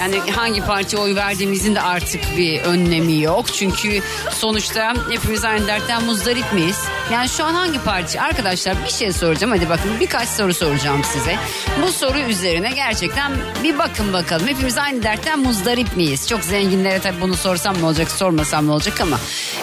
Yani 0.03 0.31
hangi 0.31 0.61
partiye 0.61 1.01
oy 1.01 1.15
verdiğimizin 1.15 1.75
de 1.75 1.81
artık 1.81 2.37
bir 2.37 2.61
önlemi 2.61 3.21
yok. 3.21 3.53
Çünkü 3.53 4.01
sonuçta 4.31 4.93
hepimiz 5.09 5.45
aynı 5.45 5.67
dertten 5.67 6.03
muzdarip 6.03 6.53
miyiz? 6.53 6.77
Yani 7.11 7.29
şu 7.29 7.43
an 7.45 7.53
hangi 7.53 7.79
parti? 7.83 8.21
Arkadaşlar 8.21 8.75
bir 8.85 8.89
şey 8.91 9.13
soracağım. 9.13 9.53
Hadi 9.53 9.69
bakın 9.69 9.99
birkaç 9.99 10.29
soru 10.29 10.53
soracağım 10.53 11.01
size. 11.03 11.35
Bu 11.81 11.91
soru 11.91 12.19
üzerine 12.19 12.71
gerçekten 12.71 13.31
bir 13.63 13.77
bakın 13.77 14.13
bakalım. 14.13 14.47
Hepimiz 14.47 14.77
aynı 14.77 15.03
dertten 15.03 15.39
muzdarip 15.39 15.97
miyiz? 15.97 16.27
Çok 16.29 16.43
zenginlere 16.43 16.99
tabii 16.99 17.21
bunu 17.21 17.35
sorsam 17.35 17.81
ne 17.81 17.85
olacak 17.85 18.11
sormasam 18.11 18.67
ne 18.67 18.71
olacak 18.71 19.01
ama. 19.01 19.19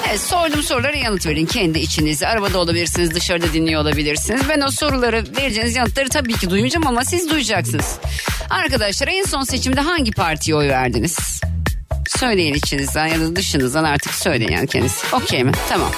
Evet 0.09 0.21
sorduğum 0.21 0.63
sorulara 0.63 0.97
yanıt 0.97 1.27
verin 1.27 1.47
kendi 1.47 1.79
içinizde. 1.79 2.29
Arabada 2.29 2.59
olabilirsiniz 2.59 3.15
dışarıda 3.15 3.53
dinliyor 3.53 3.83
olabilirsiniz. 3.83 4.43
Ben 4.49 4.61
o 4.61 4.71
soruları 4.71 5.25
vereceğiniz 5.37 5.77
yanıtları 5.77 6.09
tabii 6.09 6.33
ki 6.33 6.51
duymayacağım 6.51 6.87
ama 6.87 7.05
siz 7.05 7.31
duyacaksınız. 7.31 7.99
Arkadaşlar 8.51 9.09
en 9.09 9.25
son 9.25 9.43
seçimde 9.43 9.81
hangi 9.81 10.13
partiye 10.13 10.57
oy 10.57 10.69
verdiniz? 10.69 11.41
Söyleyin 12.09 12.55
içinizden 12.55 13.07
ya 13.07 13.21
da 13.21 13.37
dışınızdan 13.37 13.85
artık 13.85 14.15
söyleyin 14.15 14.53
yani 14.53 14.67
kendisi. 14.67 15.17
Okey 15.17 15.45
mi? 15.45 15.53
Tamam. 15.69 15.91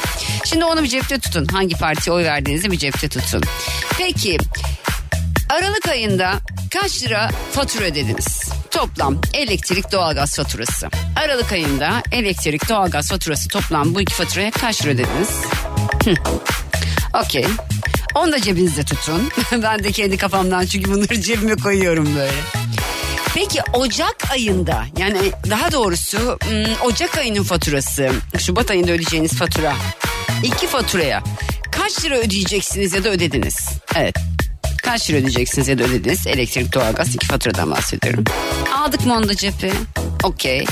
Şimdi 0.44 0.64
onu 0.64 0.82
bir 0.82 0.88
cepte 0.88 1.18
tutun. 1.18 1.46
Hangi 1.52 1.76
partiye 1.76 2.14
oy 2.14 2.24
verdiğinizi 2.24 2.70
bir 2.70 2.78
cepte 2.78 3.08
tutun. 3.08 3.42
Peki 3.98 4.38
Aralık 5.52 5.88
ayında 5.88 6.40
kaç 6.70 7.02
lira 7.02 7.30
fatura 7.52 7.84
ödediniz? 7.84 8.50
Toplam 8.70 9.20
elektrik 9.34 9.92
doğalgaz 9.92 10.36
faturası. 10.36 10.88
Aralık 11.16 11.52
ayında 11.52 12.02
elektrik 12.12 12.68
doğalgaz 12.68 13.08
faturası 13.08 13.48
toplam 13.48 13.94
bu 13.94 14.00
iki 14.00 14.14
faturaya 14.14 14.50
kaç 14.50 14.82
lira 14.82 14.90
ödediniz? 14.90 15.30
Okey. 17.24 17.46
Onu 18.14 18.32
da 18.32 18.40
cebinizde 18.40 18.84
tutun. 18.84 19.28
ben 19.62 19.84
de 19.84 19.92
kendi 19.92 20.16
kafamdan 20.16 20.66
çünkü 20.66 20.90
bunları 20.90 21.20
cebime 21.20 21.56
koyuyorum 21.56 22.16
böyle. 22.16 22.61
Peki 23.34 23.60
Ocak 23.72 24.16
ayında 24.32 24.84
yani 24.98 25.18
daha 25.50 25.72
doğrusu 25.72 26.18
hmm, 26.18 26.86
Ocak 26.86 27.18
ayının 27.18 27.42
faturası 27.42 28.10
Şubat 28.38 28.70
ayında 28.70 28.92
ödeyeceğiniz 28.92 29.32
fatura 29.32 29.74
iki 30.42 30.66
faturaya 30.66 31.22
kaç 31.70 32.04
lira 32.04 32.16
ödeyeceksiniz 32.18 32.94
ya 32.94 33.04
da 33.04 33.08
ödediniz? 33.08 33.68
Evet 33.96 34.16
kaç 34.82 35.10
lira 35.10 35.18
ödeyeceksiniz 35.18 35.68
ya 35.68 35.78
da 35.78 35.82
ödediniz 35.82 36.26
elektrik 36.26 36.72
doğalgaz 36.74 37.14
iki 37.14 37.26
faturadan 37.26 37.70
bahsediyorum. 37.70 38.24
Aldık 38.76 39.06
mı 39.06 39.14
onu 39.14 39.28
da 39.28 39.34
cephe? 39.36 39.72
Okey. 40.22 40.64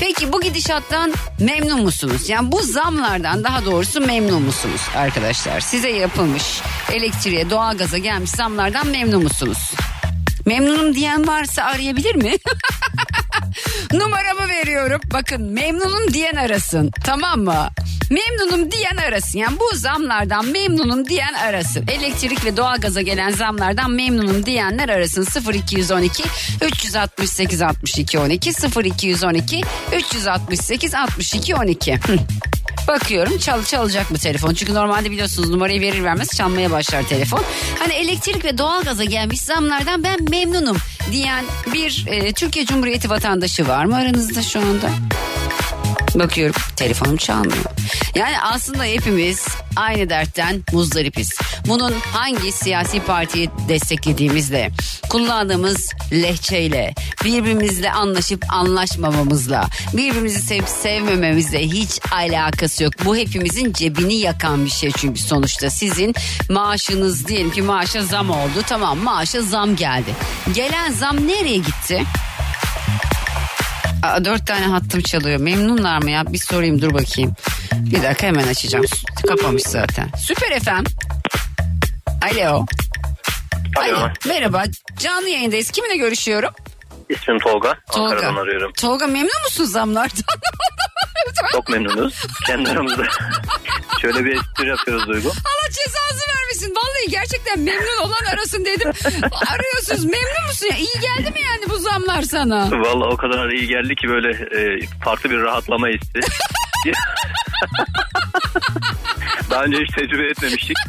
Peki 0.00 0.32
bu 0.32 0.40
gidişattan 0.40 1.12
memnun 1.40 1.82
musunuz? 1.82 2.28
Yani 2.28 2.52
bu 2.52 2.62
zamlardan 2.62 3.44
daha 3.44 3.64
doğrusu 3.64 4.00
memnun 4.00 4.42
musunuz 4.42 4.80
arkadaşlar? 4.96 5.60
Size 5.60 5.90
yapılmış 5.90 6.42
elektriğe, 6.92 7.50
doğalgaza 7.50 7.98
gelmiş 7.98 8.30
zamlardan 8.30 8.86
memnun 8.86 9.22
musunuz? 9.22 9.58
Memnunum 10.46 10.94
diyen 10.94 11.26
varsa 11.26 11.62
arayabilir 11.62 12.14
mi? 12.14 12.32
Numaramı 13.92 14.48
veriyorum. 14.48 15.00
Bakın 15.12 15.42
memnunum 15.42 16.12
diyen 16.12 16.34
arasın. 16.34 16.90
Tamam 17.04 17.40
mı? 17.40 17.68
Memnunum 18.10 18.70
diyen 18.70 18.96
arasın. 18.96 19.38
Yani 19.38 19.58
bu 19.60 19.76
zamlardan 19.76 20.46
memnunum 20.46 21.08
diyen 21.08 21.32
arasın. 21.34 21.84
Elektrik 21.88 22.44
ve 22.44 22.56
doğalgaza 22.56 23.00
gelen 23.00 23.30
zamlardan 23.30 23.90
memnunum 23.90 24.46
diyenler 24.46 24.88
arasın. 24.88 25.26
0212 25.52 26.22
368 26.62 27.62
62 27.62 28.18
12 28.18 28.50
0212 28.84 29.62
368 29.92 30.94
62 30.94 31.54
12. 31.54 31.98
Bakıyorum 32.88 33.38
çal 33.38 33.64
çalacak 33.64 34.10
mı 34.10 34.18
telefon? 34.18 34.54
Çünkü 34.54 34.74
normalde 34.74 35.10
biliyorsunuz 35.10 35.50
numarayı 35.50 35.80
verir 35.80 36.04
vermez 36.04 36.28
çalmaya 36.28 36.70
başlar 36.70 37.02
telefon. 37.02 37.42
Hani 37.78 37.92
elektrik 37.92 38.44
ve 38.44 38.58
doğalgaza 38.58 39.04
gelmiş 39.04 39.40
zamlardan 39.40 40.02
ben 40.02 40.18
memnunum 40.30 40.76
diyen 41.12 41.44
bir 41.72 42.04
e, 42.08 42.32
Türkiye 42.32 42.66
Cumhuriyeti 42.66 43.10
vatandaşı 43.10 43.68
var 43.68 43.84
mı 43.84 43.96
aranızda 43.96 44.42
şu 44.42 44.60
anda? 44.60 44.90
Bakıyorum 46.14 46.54
telefonum 46.76 47.16
çalmıyor. 47.16 47.64
Yani 48.14 48.40
aslında 48.40 48.84
hepimiz 48.84 49.46
aynı 49.76 50.10
dertten 50.10 50.62
muzdaripiz. 50.72 51.38
Bunun 51.66 51.92
hangi 52.12 52.52
siyasi 52.52 53.00
partiyi 53.00 53.50
desteklediğimizle, 53.68 54.70
kullandığımız 55.14 55.90
lehçeyle, 56.12 56.94
birbirimizle 57.24 57.92
anlaşıp 57.92 58.44
anlaşmamamızla, 58.48 59.68
birbirimizi 59.92 60.40
sevip 60.40 60.68
sevmememizle 60.68 61.66
hiç 61.66 62.00
alakası 62.12 62.84
yok. 62.84 62.92
Bu 63.04 63.16
hepimizin 63.16 63.72
cebini 63.72 64.14
yakan 64.14 64.64
bir 64.64 64.70
şey 64.70 64.92
çünkü 64.92 65.20
sonuçta 65.20 65.70
sizin 65.70 66.14
maaşınız 66.50 67.28
diyelim 67.28 67.50
ki 67.50 67.62
maaşa 67.62 68.02
zam 68.02 68.30
oldu. 68.30 68.62
Tamam 68.66 68.98
maaşa 68.98 69.42
zam 69.42 69.76
geldi. 69.76 70.10
Gelen 70.54 70.92
zam 70.92 71.16
nereye 71.28 71.56
gitti? 71.56 72.04
Aa, 74.02 74.24
dört 74.24 74.46
tane 74.46 74.66
hattım 74.66 75.00
çalıyor. 75.00 75.40
Memnunlar 75.40 76.02
mı 76.02 76.10
ya? 76.10 76.32
Bir 76.32 76.38
sorayım 76.38 76.82
dur 76.82 76.94
bakayım. 76.94 77.32
Bir 77.72 78.02
dakika 78.02 78.26
hemen 78.26 78.48
açacağım. 78.48 78.84
Kapamış 79.28 79.62
zaten. 79.62 80.08
Süper 80.18 80.50
efendim. 80.50 80.92
Alo. 82.22 82.66
Alo. 83.76 84.08
Merhaba. 84.26 84.62
Canlı 84.98 85.28
yayındayız. 85.28 85.70
Kiminle 85.70 85.96
görüşüyorum? 85.96 86.50
İsmim 87.08 87.38
Tolga. 87.38 87.74
Tolga. 87.92 88.14
Ankara'dan 88.14 88.36
arıyorum. 88.36 88.72
Tolga 88.72 89.06
memnun 89.06 89.42
musun 89.44 89.64
zamlardan? 89.64 90.10
Çok 91.52 91.68
memnunuz. 91.68 92.26
Kendi 92.46 92.70
aramızda 92.70 93.02
şöyle 94.00 94.24
bir 94.24 94.36
espri 94.36 94.68
yapıyoruz 94.68 95.08
Duygu. 95.08 95.28
Allah 95.28 95.68
cezası 95.70 96.20
vermesin. 96.36 96.74
Vallahi 96.76 97.10
gerçekten 97.10 97.60
memnun 97.60 97.98
olan 98.02 98.24
arasın 98.34 98.64
dedim. 98.64 98.92
Arıyorsunuz 99.52 100.04
memnun 100.04 100.46
musun 100.48 100.66
ya? 100.70 100.76
İyi 100.76 101.00
geldi 101.00 101.30
mi 101.30 101.40
yani 101.40 101.70
bu 101.70 101.78
zamlar 101.78 102.22
sana? 102.22 102.70
Vallahi 102.70 103.08
o 103.12 103.16
kadar 103.16 103.48
iyi 103.48 103.68
geldi 103.68 103.94
ki 103.96 104.08
böyle 104.08 104.30
e, 104.30 104.86
farklı 105.04 105.30
bir 105.30 105.38
rahatlama 105.40 105.88
hissi. 105.88 106.20
Daha 109.54 109.64
önce 109.64 109.78
hiç 109.82 109.90
tecrübe 109.94 110.26
etmemiştik. 110.30 110.76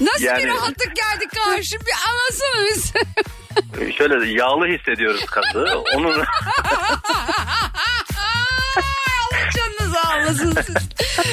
Nasıl 0.00 0.20
bir 0.20 0.26
Yani- 0.26 0.48
rahatlık 0.48 0.96
geldi 0.96 1.28
karşı 1.34 1.76
bir 1.80 1.92
anlasana 2.08 2.66
bize. 2.70 2.98
Şöyle 3.98 4.32
yağlı 4.32 4.66
hissediyoruz 4.66 5.24
kazı. 5.26 5.78
Onun 5.96 6.12
canınızı 9.56 9.94
sallasın 10.02 10.54
siz. 10.66 10.74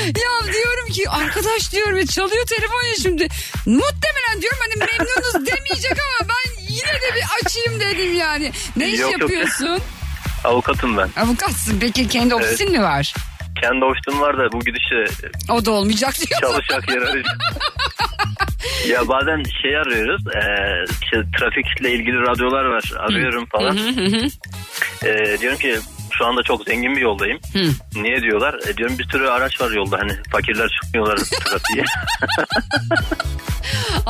ya 0.05 0.53
diyorum 0.53 0.88
ki 0.93 1.09
arkadaş 1.09 1.71
diyorum 1.71 1.98
ya 1.98 2.05
çalıyor 2.07 2.45
telefon 2.45 2.83
ya 2.89 2.95
şimdi. 3.01 3.27
Muhtemelen 3.65 4.41
diyorum 4.41 4.59
hani 4.62 4.75
memnunuz 4.75 5.33
demeyecek 5.55 5.91
ama 5.91 6.29
ben 6.29 6.62
yine 6.69 6.93
de 7.01 7.15
bir 7.15 7.24
açayım 7.45 7.79
dedim 7.79 8.13
yani. 8.13 8.51
Ne 8.75 8.89
iş 8.89 9.00
Yok, 9.00 9.12
yok. 9.12 9.21
yapıyorsun? 9.21 9.81
Avukatım 10.43 10.98
ben. 10.98 11.09
Avukatsın 11.21 11.79
peki 11.79 12.07
kendi 12.07 12.36
ofisin 12.36 12.71
mi 12.71 12.81
var? 12.83 13.13
Kendi 13.61 13.85
hoştum 13.85 14.21
var 14.21 14.37
da 14.37 14.51
bu 14.51 14.59
gidişle 14.59 15.05
O 15.53 15.65
da 15.65 15.71
olmayacak 15.71 16.13
diyor. 16.19 16.41
çalışacak 16.41 16.89
yer 16.89 16.97
arayacağım. 17.01 17.37
ya 18.89 19.07
bazen 19.07 19.43
şey 19.61 19.77
arıyoruz. 19.77 20.21
E, 20.27 20.41
işte 21.03 21.23
trafikle 21.39 21.91
ilgili 21.93 22.21
radyolar 22.21 22.65
var. 22.65 22.83
Arıyorum 22.97 23.45
falan. 23.45 23.77
E, 25.05 25.37
diyorum 25.39 25.57
ki 25.59 25.79
şu 26.11 26.25
anda 26.25 26.43
çok 26.43 26.63
zengin 26.63 26.95
bir 26.95 27.01
yoldayım. 27.01 27.39
Niye 27.95 28.21
diyorlar? 28.21 28.55
E, 28.67 28.77
diyorum 28.77 28.97
bir 28.97 29.09
sürü 29.09 29.27
araç 29.27 29.61
var 29.61 29.71
yolda 29.71 29.97
hani 29.97 30.11
fakirler 30.31 30.69
çıkmıyorlar 30.69 31.17
trafiğe. 31.45 31.83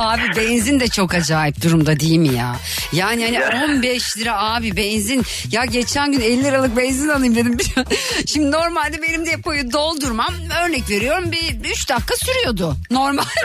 Abi 0.00 0.22
benzin 0.36 0.80
de 0.80 0.88
çok 0.88 1.14
acayip 1.14 1.62
durumda 1.62 2.00
değil 2.00 2.18
mi 2.18 2.34
ya? 2.34 2.56
Yani 2.92 3.24
hani 3.24 3.34
Ya. 3.34 3.64
15 3.64 4.18
lira 4.18 4.38
abi 4.54 4.76
benzin. 4.76 5.22
Ya 5.50 5.64
geçen 5.64 6.12
gün 6.12 6.20
50 6.20 6.44
liralık 6.44 6.76
benzin 6.76 7.08
alayım 7.08 7.34
dedim. 7.34 7.56
Şimdi 8.26 8.50
normalde 8.50 9.02
benim 9.02 9.26
depoyu 9.26 9.72
doldurmam 9.72 10.34
örnek 10.64 10.90
veriyorum 10.90 11.32
bir 11.32 11.70
3 11.70 11.88
dakika 11.88 12.16
sürüyordu. 12.16 12.76
Normal. 12.90 13.22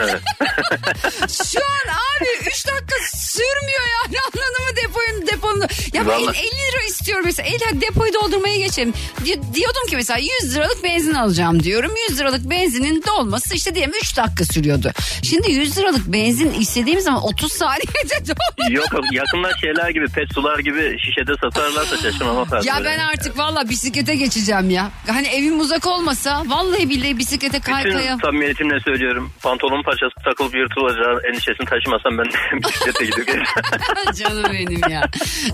Şu 1.28 1.58
an 1.60 1.88
abi 1.88 2.28
3 2.40 2.66
dakika 2.66 2.96
sürmüyor 3.16 3.82
yani 4.04 4.16
anladın 4.26 4.64
mı 4.70 4.76
depoyu 4.84 5.26
deponun. 5.26 5.60
Ya 5.92 6.06
ben 6.06 6.22
Vallahi. 6.22 6.38
50 6.38 6.46
lira 6.46 6.82
istiyorum 6.88 7.24
mesela. 7.26 7.48
El 7.48 7.80
depoyu 7.80 8.14
doldurmaya 8.14 8.56
geçelim. 8.56 8.94
Di- 9.24 9.54
diyordum 9.54 9.86
ki 9.88 9.96
mesela 9.96 10.18
100 10.42 10.54
liralık 10.54 10.84
benzin 10.84 11.14
alacağım 11.14 11.62
diyorum. 11.62 11.92
100 12.10 12.18
liralık 12.18 12.50
benzinin 12.50 13.04
dolması 13.06 13.54
işte 13.54 13.74
diyelim 13.74 13.92
3 14.02 14.16
dakika 14.16 14.44
sürüyordu. 14.44 14.92
Şimdi 15.22 15.50
100 15.50 15.78
liralık 15.78 16.06
benzin 16.06 16.45
istediğim 16.50 17.00
zaman 17.00 17.22
30 17.22 17.52
saniyede. 17.52 18.32
Yok 18.70 18.86
yakında 19.12 19.50
şeyler 19.60 19.90
gibi 19.90 20.06
pet 20.06 20.34
sular 20.34 20.58
gibi 20.58 20.96
şişede 20.98 21.32
satarlarsa 21.40 21.96
şaşırmam. 21.96 22.46
Ya 22.64 22.74
ben 22.84 22.98
artık 22.98 23.38
valla 23.38 23.68
bisiklete 23.68 24.14
geçeceğim 24.16 24.70
ya. 24.70 24.90
Hani 25.06 25.26
evim 25.28 25.60
uzak 25.60 25.86
olmasa 25.86 26.42
vallahi 26.46 26.90
billahi 26.90 27.18
bisiklete 27.18 27.60
kaykaya. 27.60 28.14
Bütün 28.14 28.26
samimiyetimle 28.26 28.80
söylüyorum. 28.80 29.32
Pantolon 29.42 29.82
parçası 29.82 30.14
takılıp 30.24 30.54
yırtılacağı 30.54 31.20
endişesini 31.28 31.66
taşımasam 31.66 32.18
ben 32.18 32.26
bisiklete 32.68 33.04
gidiyorum. 33.04 33.44
Canım 34.18 34.44
benim 34.52 34.90
ya. 34.90 35.02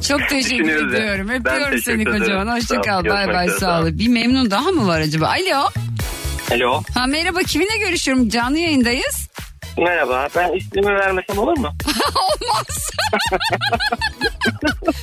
Çok 0.08 0.28
teşekkür 0.28 0.87
ediyorum. 0.88 1.28
Ben 1.28 1.40
Öpüyorum 1.40 1.70
teşekkür 1.70 1.82
seni 1.82 2.04
kocaman. 2.04 2.56
Hoşça 2.56 2.66
Sağ 2.75 2.78
ol. 2.80 2.82
kal. 2.82 3.04
Bay 3.04 3.28
bay 3.28 3.49
sağ 3.49 3.80
ol. 3.80 3.87
Bir 3.87 4.08
memnun 4.08 4.50
daha 4.50 4.70
mı 4.70 4.87
var 4.87 5.00
acaba? 5.00 5.26
Alo. 5.26 5.68
Alo. 6.52 6.82
Ha 6.94 7.06
merhaba 7.06 7.38
kiminle 7.38 7.76
görüşüyorum? 7.78 8.28
Canlı 8.28 8.58
yayındayız. 8.58 9.28
Merhaba. 9.79 10.29
Ben 10.37 10.52
ismimi 10.52 10.95
vermesem 10.95 11.38
olur 11.38 11.59
mu? 11.59 11.69
Olmaz. 12.17 12.91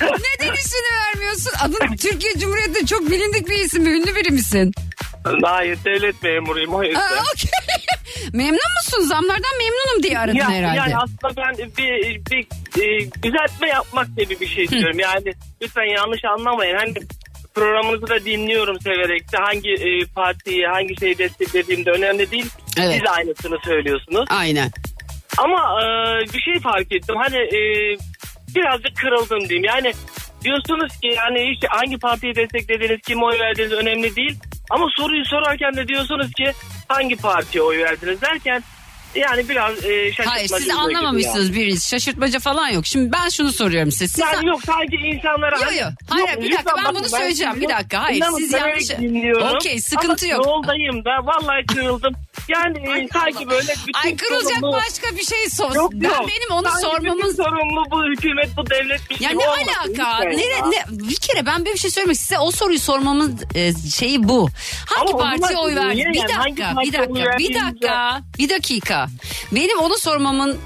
Neden 0.02 0.54
ismini 0.54 0.90
vermiyorsun? 1.06 1.52
Adın 1.62 1.96
Türkiye 1.96 2.32
Cumhuriyeti'nde 2.38 2.86
çok 2.86 3.10
bilindik 3.10 3.48
bir 3.48 3.58
isim. 3.58 3.86
Ünlü 3.86 4.14
biri 4.16 4.30
misin? 4.30 4.72
Hayır 5.44 5.78
devlet 5.84 6.22
memuruyum 6.22 6.74
o 6.74 6.82
yüzden. 6.82 7.00
Ha, 7.00 7.22
okey. 7.34 7.50
Memnun 8.32 8.52
musun? 8.84 9.02
Zamlardan 9.08 9.58
memnunum 9.58 10.02
diye 10.02 10.18
aradın 10.18 10.34
Ya- 10.36 10.50
herhalde. 10.50 10.78
Yani 10.78 10.96
aslında 10.96 11.36
ben 11.36 11.56
bir, 11.58 12.20
bir, 12.30 12.46
e, 12.82 13.12
düzeltme 13.22 13.68
yapmak 13.68 14.06
gibi 14.16 14.40
bir 14.40 14.46
şey 14.46 14.64
istiyorum. 14.64 14.98
Yani 14.98 15.32
lütfen 15.62 15.96
yanlış 15.96 16.20
anlamayın. 16.24 16.76
Hani 16.76 16.94
programınızı 17.60 18.08
da 18.08 18.24
dinliyorum 18.24 18.80
severek 18.80 19.32
de 19.32 19.36
hangi 19.36 19.70
e, 19.70 20.06
partiyi 20.14 20.66
hangi 20.66 21.00
şeyi 21.00 21.18
desteklediğim 21.18 21.84
de 21.84 21.90
önemli 21.90 22.30
değil. 22.30 22.50
Evet. 22.80 22.94
Siz 22.94 23.10
aynısını 23.10 23.58
söylüyorsunuz. 23.64 24.24
Aynen. 24.30 24.70
Ama 25.38 25.82
e, 25.82 25.84
bir 26.34 26.40
şey 26.40 26.60
fark 26.60 26.92
ettim. 26.92 27.14
Hani 27.18 27.36
e, 27.36 27.60
birazcık 28.54 28.96
kırıldım 28.96 29.48
diyeyim. 29.48 29.64
Yani 29.64 29.92
diyorsunuz 30.44 31.00
ki 31.00 31.08
yani 31.16 31.54
hiç 31.54 31.64
hangi 31.68 31.98
partiyi 31.98 32.34
desteklediğiniz, 32.34 33.00
kime 33.00 33.24
oy 33.24 33.38
verdiğiniz 33.38 33.72
önemli 33.72 34.16
değil. 34.16 34.38
Ama 34.70 34.86
soruyu 34.96 35.24
sorarken 35.24 35.76
de 35.76 35.88
diyorsunuz 35.88 36.32
ki 36.32 36.52
hangi 36.88 37.16
partiye 37.16 37.62
oy 37.62 37.78
verdiniz 37.78 38.22
derken 38.22 38.62
yani 39.14 39.48
biraz 39.48 39.72
e, 39.84 40.12
şaşırtmacı. 40.12 40.30
Hayır 40.30 40.48
siz 40.48 40.70
anlamamışsınız 40.70 41.54
biriniz. 41.54 41.90
Şaşırtmaca 41.90 42.38
falan 42.38 42.68
yok. 42.68 42.86
Şimdi 42.86 43.12
ben 43.12 43.28
şunu 43.28 43.52
soruyorum 43.52 43.92
size. 43.92 44.08
Siz 44.08 44.18
Yani 44.18 44.48
yok 44.48 44.60
sadece 44.66 44.96
insanlara... 44.96 45.56
Yo, 45.58 45.80
yo. 45.80 45.86
Hayır, 46.08 46.42
bir 46.42 46.52
dakika, 46.52 46.72
ben 46.86 46.94
bunu 46.94 47.08
söyleyeceğim. 47.08 47.52
sizi 47.54 47.66
Bir 47.68 47.74
dakika, 47.74 48.02
hayır, 48.02 48.24
siz 48.38 48.52
yanlış-. 48.52 48.90
Okey, 49.54 49.80
sıkıntı 49.80 50.26
Ama 50.26 50.34
yok. 50.34 50.46
yoldayım 50.46 51.04
da 51.04 51.10
vallahi 51.26 51.66
kırıldım. 51.66 52.14
Yani 52.48 52.78
e, 52.78 53.08
sanki 53.12 53.50
böyle 53.50 53.72
bütün 53.86 53.92
Ay 54.04 54.16
kırılacak 54.16 54.52
sorumlu- 54.58 54.72
başka 54.72 55.16
bir 55.16 55.24
şey 55.24 55.50
sor. 55.50 55.74
Yok, 55.74 55.92
ben 55.94 56.08
yok. 56.08 56.28
benim 56.28 56.50
onu 56.50 56.66
Sanki 56.68 56.80
sormamız 56.86 57.36
sorumlu 57.36 57.84
bu 57.90 58.04
hükümet 58.04 58.48
bu 58.56 58.70
devlet 58.70 59.10
bir 59.10 59.20
Ya 59.20 59.28
şey 59.28 59.38
ne 59.38 59.48
olmasın 59.48 59.62
alaka? 59.68 60.18
lütfen 60.18 60.36
Ne, 60.38 60.44
ya. 60.44 60.66
ne, 60.66 61.08
bir 61.08 61.16
kere 61.16 61.46
ben 61.46 61.64
bir 61.64 61.76
şey 61.76 61.90
söylemek 61.90 62.16
size 62.16 62.38
o 62.38 62.50
soruyu 62.50 62.78
sormamın 62.80 63.38
e, 63.54 63.72
şeyi 63.94 64.28
bu. 64.28 64.48
Hangi 64.86 65.12
Ama 65.12 65.18
partiye 65.18 65.58
oy 65.58 65.76
verdin? 65.76 65.98
Bir 66.12 66.18
yani? 66.18 66.28
Dakika, 66.28 66.74
bir 66.82 66.92
dakika, 66.92 67.38
bir 67.38 67.54
dakika, 67.54 68.20
bir 68.38 68.48
dakika. 68.48 68.99
Benim 69.52 69.78
onu 69.78 69.98
sormamın 69.98 70.58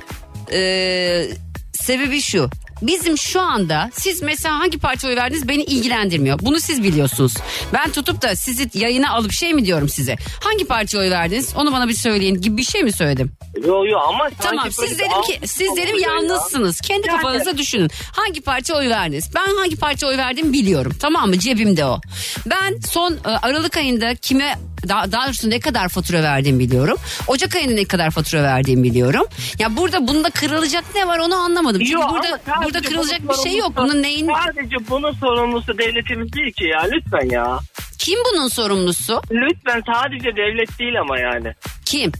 e, 0.53 1.29
sebebi 1.73 2.21
şu. 2.21 2.51
Bizim 2.83 3.19
şu 3.19 3.41
anda 3.41 3.91
siz 3.95 4.23
mesela 4.23 4.59
hangi 4.59 4.79
partiye 4.79 5.13
oy 5.13 5.17
verdiniz 5.17 5.49
beni 5.49 5.63
ilgilendirmiyor. 5.63 6.39
Bunu 6.43 6.61
siz 6.61 6.83
biliyorsunuz. 6.83 7.35
Ben 7.73 7.91
tutup 7.93 8.23
da 8.23 8.37
sizi 8.37 8.71
yayına 8.75 9.11
alıp 9.11 9.33
şey 9.33 9.55
mi 9.55 9.65
diyorum 9.67 9.89
size? 9.89 10.17
Hangi 10.41 10.65
partiye 10.65 11.03
oy 11.03 11.11
verdiniz? 11.11 11.53
Onu 11.57 11.73
bana 11.73 11.89
bir 11.89 11.95
söyleyin 11.95 12.35
gibi 12.41 12.57
bir 12.57 12.63
şey 12.65 12.83
mi 12.83 12.93
söyledim? 12.93 13.33
Yo 13.67 13.85
yo 13.87 13.99
ama 13.99 14.31
Tamam 14.41 14.73
siz 14.73 14.99
dedim 14.99 15.23
ki 15.27 15.41
siz 15.49 15.77
dedim 15.77 15.97
ya. 15.99 16.09
yalnızsınız. 16.09 16.81
Kendi 16.81 17.09
Yani- 17.09 17.17
kafanızda 17.17 17.59
düşünün. 17.59 17.91
Hangi 18.13 18.41
partiye 18.41 18.79
oy 18.79 18.89
verdiniz? 18.89 19.31
Ben 19.35 19.57
hangi 19.57 19.77
partiye 19.77 20.11
oy 20.11 20.17
verdim 20.17 20.53
biliyorum. 20.53 20.93
Tamam 21.01 21.29
mı? 21.29 21.39
Cebimde 21.39 21.85
o. 21.85 22.01
Ben 22.47 22.79
son 22.91 23.13
e, 23.13 23.29
Aralık 23.29 23.77
ayında 23.77 24.15
kime 24.15 24.59
daha, 24.89 25.13
daha 25.13 25.27
doğrusu 25.27 25.51
ne 25.51 25.61
kadar 25.61 25.89
fatura 25.89 26.23
verdiğimi 26.23 26.59
biliyorum. 26.59 26.99
Ocak 27.29 27.55
ayında 27.57 27.75
ne 27.75 27.85
kadar 27.85 28.11
fatura 28.11 28.43
verdiğimi 28.43 28.83
biliyorum. 28.83 29.27
Ya 29.59 29.77
burada 29.77 30.09
bunda 30.09 30.31
kırılacak 30.31 30.85
ne 30.95 31.07
var 31.07 31.19
onu 31.19 31.35
anlamadım. 31.35 31.81
Çünkü 31.81 31.93
Yo, 31.93 32.09
burada 32.11 32.41
burada 32.65 32.81
kırılacak 32.81 33.21
bir 33.29 33.49
şey 33.51 33.57
yok. 33.59 33.73
Bunun 33.77 34.03
neyin 34.03 34.31
Sadece 34.47 34.77
bunun 34.91 35.13
sorumlusu 35.13 35.79
devletimiz 35.79 36.33
değil 36.33 36.53
ki 36.53 36.65
ya 36.65 36.81
lütfen 36.93 37.31
ya. 37.31 37.59
kim 37.99 38.19
bunun 38.33 38.49
sorumlusu? 38.49 39.23
Lütfen 39.31 39.83
sadece 39.95 40.37
devlet 40.37 40.79
değil 40.79 41.01
ama 41.01 41.19
yani. 41.19 41.55
Kim? 41.87 42.13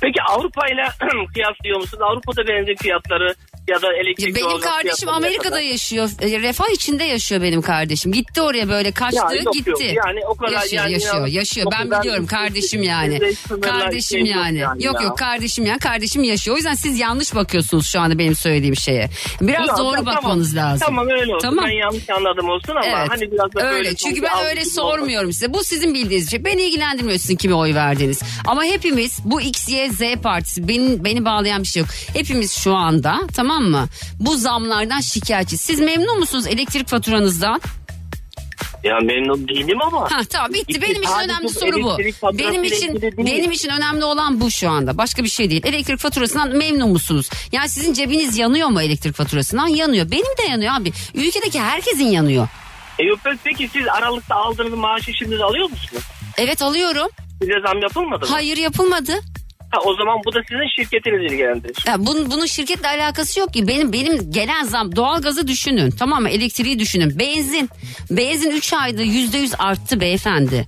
Peki 0.00 0.22
Avrupa 0.30 0.66
ile 0.66 0.82
kıyaslıyor 1.34 1.80
musunuz? 1.80 2.02
Avrupa'da 2.10 2.48
benzin 2.48 2.76
fiyatları 2.82 3.34
ya 3.68 3.82
da 3.82 3.92
elektrik 3.94 4.36
Benim 4.36 4.60
kardeşim 4.60 5.08
Amerika'da 5.08 5.48
kadar? 5.48 5.60
yaşıyor. 5.60 6.10
E, 6.20 6.40
Refah 6.40 6.68
içinde 6.74 7.04
yaşıyor 7.04 7.42
benim 7.42 7.62
kardeşim. 7.62 8.12
Gitti 8.12 8.42
oraya 8.42 8.68
böyle 8.68 8.92
kaçtı 8.92 9.16
Ya 9.34 9.42
yok, 9.44 9.54
gitti. 9.54 9.70
yok. 9.70 9.80
Yani 9.82 10.20
o 10.28 10.34
kadar 10.34 10.52
yaşıyor 10.52 10.82
yani 10.82 10.92
yaşıyor 10.92 11.26
ya- 11.26 11.34
yaşıyor. 11.34 11.72
Ben 11.78 11.90
biliyorum 12.00 12.26
kardeşim 12.26 12.82
yani. 12.82 13.20
Kardeşim 13.62 14.26
şey 14.26 14.34
yani. 14.36 14.58
yani 14.58 14.84
Yok 14.84 15.00
ya. 15.00 15.06
yok 15.06 15.18
kardeşim 15.18 15.66
yani 15.66 15.78
kardeşim 15.78 16.22
yaşıyor. 16.24 16.54
O 16.54 16.56
yüzden 16.56 16.74
siz 16.74 16.98
yanlış 16.98 17.34
bakıyorsunuz 17.34 17.86
şu 17.86 18.00
anda 18.00 18.18
benim 18.18 18.34
söylediğim 18.34 18.76
şeye. 18.76 19.10
Biraz 19.40 19.68
Ya, 19.68 19.76
doğru 19.78 19.96
tamam, 19.96 20.16
bakmanız 20.16 20.56
lazım. 20.56 20.86
Tamam 20.86 21.06
öyle 21.10 21.34
olsun. 21.34 21.48
Tamam. 21.48 21.64
Ben 21.68 21.72
yanlış 21.72 22.10
anladım 22.10 22.48
olsun 22.48 22.70
ama 22.76 22.86
Evet. 22.86 23.08
hani 23.10 23.32
biraz 23.32 23.54
da 23.54 23.70
öyle. 23.72 23.96
Çünkü 23.96 24.22
ben 24.22 24.44
öyle 24.50 24.64
sormuyorum 24.64 25.32
size. 25.32 25.54
Bu 25.54 25.64
sizin 25.64 25.94
bildiğiniz 25.94 26.30
şey. 26.30 26.44
Beni 26.44 26.62
ilgilendirmiyor 26.62 27.18
sizin 27.18 27.36
kime 27.36 27.54
oy 27.54 27.74
verdiğiniz. 27.74 28.22
Ama 28.46 28.64
hepimiz 28.64 29.18
bu 29.24 29.40
X, 29.40 29.68
Y, 29.68 29.90
Z 29.90 30.00
partisi 30.22 30.68
beni, 30.68 31.04
beni 31.04 31.24
bağlayan 31.24 31.62
bir 31.62 31.68
şey 31.68 31.80
yok. 31.80 31.88
Hepimiz 32.14 32.52
şu 32.52 32.74
anda 32.74 33.20
tamam 33.36 33.51
mı? 33.60 33.88
Bu 34.20 34.36
zamlardan 34.36 35.00
şikayetçi. 35.00 35.58
Siz 35.58 35.80
memnun 35.80 36.18
musunuz 36.18 36.46
elektrik 36.46 36.88
faturanızdan? 36.88 37.60
Ya 38.84 38.98
memnun 39.02 39.48
değilim 39.48 39.78
ama. 39.82 40.10
Ha 40.10 40.20
tamam 40.30 40.52
bitti. 40.54 40.82
Benim 40.82 41.02
için 41.02 41.18
önemli 41.24 41.48
soru 41.48 41.82
bu. 41.82 41.98
Benim 42.38 42.64
için 42.64 43.02
benim 43.18 43.50
için 43.50 43.68
önemli 43.68 44.04
olan 44.04 44.40
bu 44.40 44.50
şu 44.50 44.70
anda. 44.70 44.98
Başka 44.98 45.24
bir 45.24 45.28
şey 45.28 45.50
değil. 45.50 45.62
Elektrik 45.64 45.98
faturasından 45.98 46.56
memnun 46.56 46.90
musunuz? 46.90 47.30
Yani 47.52 47.68
sizin 47.68 47.92
cebiniz 47.92 48.38
yanıyor 48.38 48.68
mu 48.68 48.82
elektrik 48.82 49.14
faturasından? 49.16 49.66
Yanıyor. 49.66 50.10
Benim 50.10 50.36
de 50.38 50.42
yanıyor 50.50 50.72
abi. 50.74 50.92
Ülkedeki 51.14 51.60
herkesin 51.60 52.04
yanıyor. 52.04 52.48
E, 52.98 53.04
yok, 53.04 53.18
peki 53.44 53.68
siz 53.72 53.88
Aralık'ta 53.88 54.34
aldığınız 54.34 54.74
maaşı 54.74 55.12
şimdi 55.12 55.36
alıyor 55.44 55.70
musunuz? 55.70 56.02
Evet 56.38 56.62
alıyorum. 56.62 57.08
Size 57.40 57.60
zam 57.66 57.82
yapılmadı 57.82 58.26
mı? 58.26 58.32
Hayır 58.32 58.56
yapılmadı. 58.56 59.12
Ha, 59.72 59.78
o 59.84 59.94
zaman 59.94 60.20
bu 60.26 60.34
da 60.34 60.40
sizin 60.48 60.68
şirketinizi 60.76 61.34
ilgilendirir. 61.34 61.76
Ya 61.86 61.94
bunun, 61.98 62.30
bunun 62.30 62.46
şirketle 62.46 62.88
alakası 62.88 63.40
yok 63.40 63.52
ki. 63.54 63.68
Benim 63.68 63.92
benim 63.92 64.32
gelen 64.32 64.64
zam 64.64 64.96
doğalgazı 64.96 65.48
düşünün. 65.48 65.90
Tamam 65.90 66.22
mı? 66.22 66.28
Elektriği 66.30 66.78
düşünün. 66.78 67.18
Benzin. 67.18 67.70
Benzin 68.10 68.50
3 68.50 68.72
ayda 68.72 69.02
%100 69.02 69.56
arttı 69.58 70.00
beyefendi. 70.00 70.66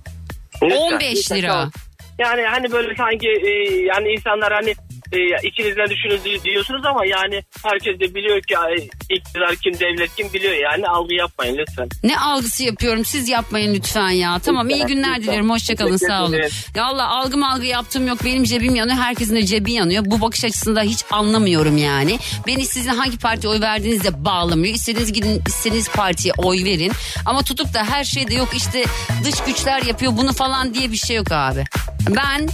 Lütfen, 0.63 0.77
15 0.77 1.15
lütfen, 1.17 1.37
lira. 1.37 1.47
tamam. 1.47 1.71
Yani 2.19 2.41
hani 2.41 2.71
böyle 2.71 2.95
sanki 2.95 3.27
e, 3.27 3.49
yani 3.85 4.09
insanlar 4.09 4.53
hani 4.53 4.73
e, 5.11 5.47
içinizden 5.47 5.89
düşünün 5.89 6.43
diyorsunuz 6.43 6.85
ama 6.85 7.05
yani 7.05 7.43
herkes 7.63 7.99
de 7.99 8.15
biliyor 8.15 8.41
ki 8.41 8.57
ay, 8.57 8.75
iktidar 9.09 9.55
kim 9.55 9.79
devlet 9.79 10.15
kim 10.15 10.33
biliyor 10.33 10.53
yani 10.53 10.87
algı 10.87 11.13
yapmayın 11.13 11.57
lütfen. 11.57 11.89
Ne 12.03 12.19
algısı 12.19 12.63
yapıyorum 12.63 13.05
siz 13.05 13.29
yapmayın 13.29 13.73
lütfen 13.73 14.09
ya. 14.09 14.39
Tamam 14.39 14.69
iyi 14.69 14.85
günler 14.85 15.23
dilerim 15.23 15.49
hoşçakalın 15.49 15.97
sağ 15.97 16.23
olun. 16.25 16.39
Ya 16.75 16.85
Allah 16.85 17.07
algı 17.09 17.37
malgı 17.37 17.65
yaptığım 17.65 18.07
yok 18.07 18.17
benim 18.25 18.43
cebim 18.43 18.75
yanıyor 18.75 18.97
herkesin 18.97 19.35
de 19.35 19.45
cebi 19.45 19.71
yanıyor. 19.71 20.03
Bu 20.05 20.21
bakış 20.21 20.43
açısında 20.45 20.81
hiç 20.81 21.03
anlamıyorum 21.11 21.77
yani. 21.77 22.19
Beni 22.47 22.65
sizin 22.65 22.89
hangi 22.89 23.17
partiye 23.17 23.53
oy 23.53 23.61
verdiğinizle 23.61 24.25
bağlamıyor. 24.25 24.75
İstediğiniz 24.75 25.13
gidin 25.13 25.41
istediğiniz 25.47 25.89
partiye 25.89 26.33
oy 26.37 26.63
verin. 26.63 26.91
Ama 27.25 27.41
tutup 27.43 27.73
da 27.73 27.83
her 27.83 28.03
şeyde 28.03 28.33
yok 28.33 28.49
işte 28.55 28.83
dış 29.23 29.43
güçler 29.43 29.81
yapıyor 29.81 30.17
bunu 30.17 30.33
falan 30.33 30.73
diye 30.73 30.91
bir 30.91 30.97
şey 30.97 31.15
yok 31.15 31.31
abi. 31.31 31.63
Ben 32.09 32.49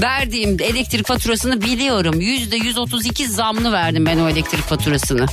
verdiğim 0.00 0.56
elektrik 0.60 1.06
faturasını 1.06 1.62
biliyorum. 1.62 2.20
Yüzde 2.20 2.56
132 2.56 3.28
zamlı 3.28 3.72
verdim 3.72 4.06
ben 4.06 4.18
o 4.18 4.28
elektrik 4.28 4.62
faturasını. 4.62 5.26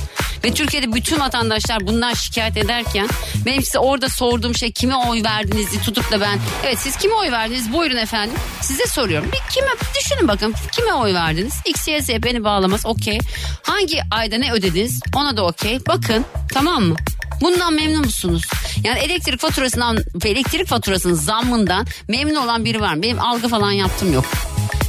Ve 0.44 0.54
Türkiye'de 0.54 0.92
bütün 0.92 1.20
vatandaşlar 1.20 1.86
bundan 1.86 2.14
şikayet 2.14 2.56
ederken 2.56 3.08
benim 3.46 3.62
size 3.62 3.78
orada 3.78 4.08
sorduğum 4.08 4.54
şey 4.54 4.72
kime 4.72 4.96
oy 4.96 5.22
verdiniz 5.24 5.82
tutup 5.84 6.10
da 6.10 6.20
ben 6.20 6.38
evet 6.64 6.78
siz 6.78 6.96
kime 6.96 7.14
oy 7.14 7.32
verdiniz 7.32 7.72
buyurun 7.72 7.96
efendim 7.96 8.36
size 8.60 8.86
soruyorum. 8.86 9.32
Bir 9.32 9.54
kime 9.54 9.70
düşünün 10.00 10.28
bakın 10.28 10.54
kime 10.72 10.92
oy 10.92 11.14
verdiniz? 11.14 11.54
X, 11.64 11.88
Y, 11.88 12.02
Z 12.02 12.08
beni 12.08 12.44
bağlamaz 12.44 12.86
okey. 12.86 13.18
Hangi 13.62 14.00
ayda 14.10 14.38
ne 14.38 14.52
ödediniz 14.52 15.00
ona 15.16 15.36
da 15.36 15.44
okey. 15.46 15.78
Bakın 15.86 16.24
tamam 16.54 16.82
mı? 16.82 16.96
Bundan 17.40 17.74
memnun 17.74 18.04
musunuz? 18.04 18.42
Yani 18.84 18.98
elektrik 18.98 19.40
faturasından 19.40 19.98
elektrik 20.24 20.66
faturasının 20.66 21.14
zammından 21.14 21.86
memnun 22.08 22.36
olan 22.36 22.64
biri 22.64 22.80
var 22.80 22.94
mı? 22.94 23.02
Benim 23.02 23.20
algı 23.20 23.48
falan 23.48 23.72
yaptım 23.72 24.12
yok. 24.12 24.24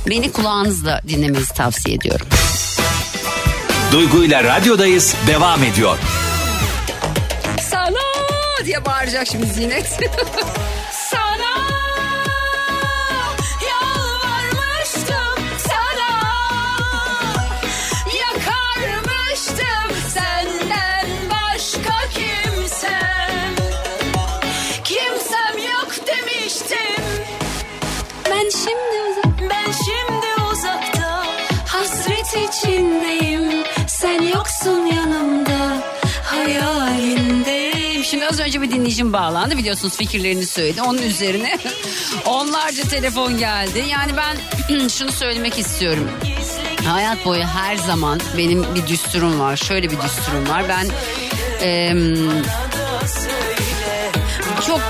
Beni 0.09 0.31
kulağınızla 0.31 1.01
dinlemenizi 1.07 1.53
tavsiye 1.53 1.95
ediyorum. 1.95 2.27
Duygu 3.91 4.23
ile 4.23 4.43
radyodayız 4.43 5.15
devam 5.27 5.63
ediyor. 5.63 5.97
Sana 7.69 7.99
diye 8.65 8.85
bağıracak 8.85 9.27
şimdi 9.27 9.45
Zinet. 9.45 9.99
içindeyim 32.53 33.63
Sen 33.87 34.21
yoksun 34.21 34.85
yanımda 34.85 35.83
Hayalindeyim 36.23 38.03
Şimdi 38.03 38.27
az 38.27 38.39
önce 38.39 38.61
bir 38.61 38.71
dinleyicim 38.71 39.13
bağlandı 39.13 39.57
biliyorsunuz 39.57 39.97
fikirlerini 39.97 40.45
söyledi. 40.45 40.81
Onun 40.81 41.01
üzerine 41.01 41.59
onlarca 42.25 42.83
telefon 42.83 43.37
geldi. 43.37 43.83
Yani 43.89 44.11
ben 44.17 44.37
şunu 44.87 45.11
söylemek 45.11 45.59
istiyorum. 45.59 46.09
Hayat 46.85 47.25
boyu 47.25 47.43
her 47.43 47.75
zaman 47.75 48.19
benim 48.37 48.75
bir 48.75 48.87
düsturum 48.87 49.39
var. 49.39 49.57
Şöyle 49.57 49.91
bir 49.91 50.01
düsturum 50.01 50.49
var. 50.49 50.63
Ben 50.69 50.87
em, 51.67 52.15
çok 54.67 54.81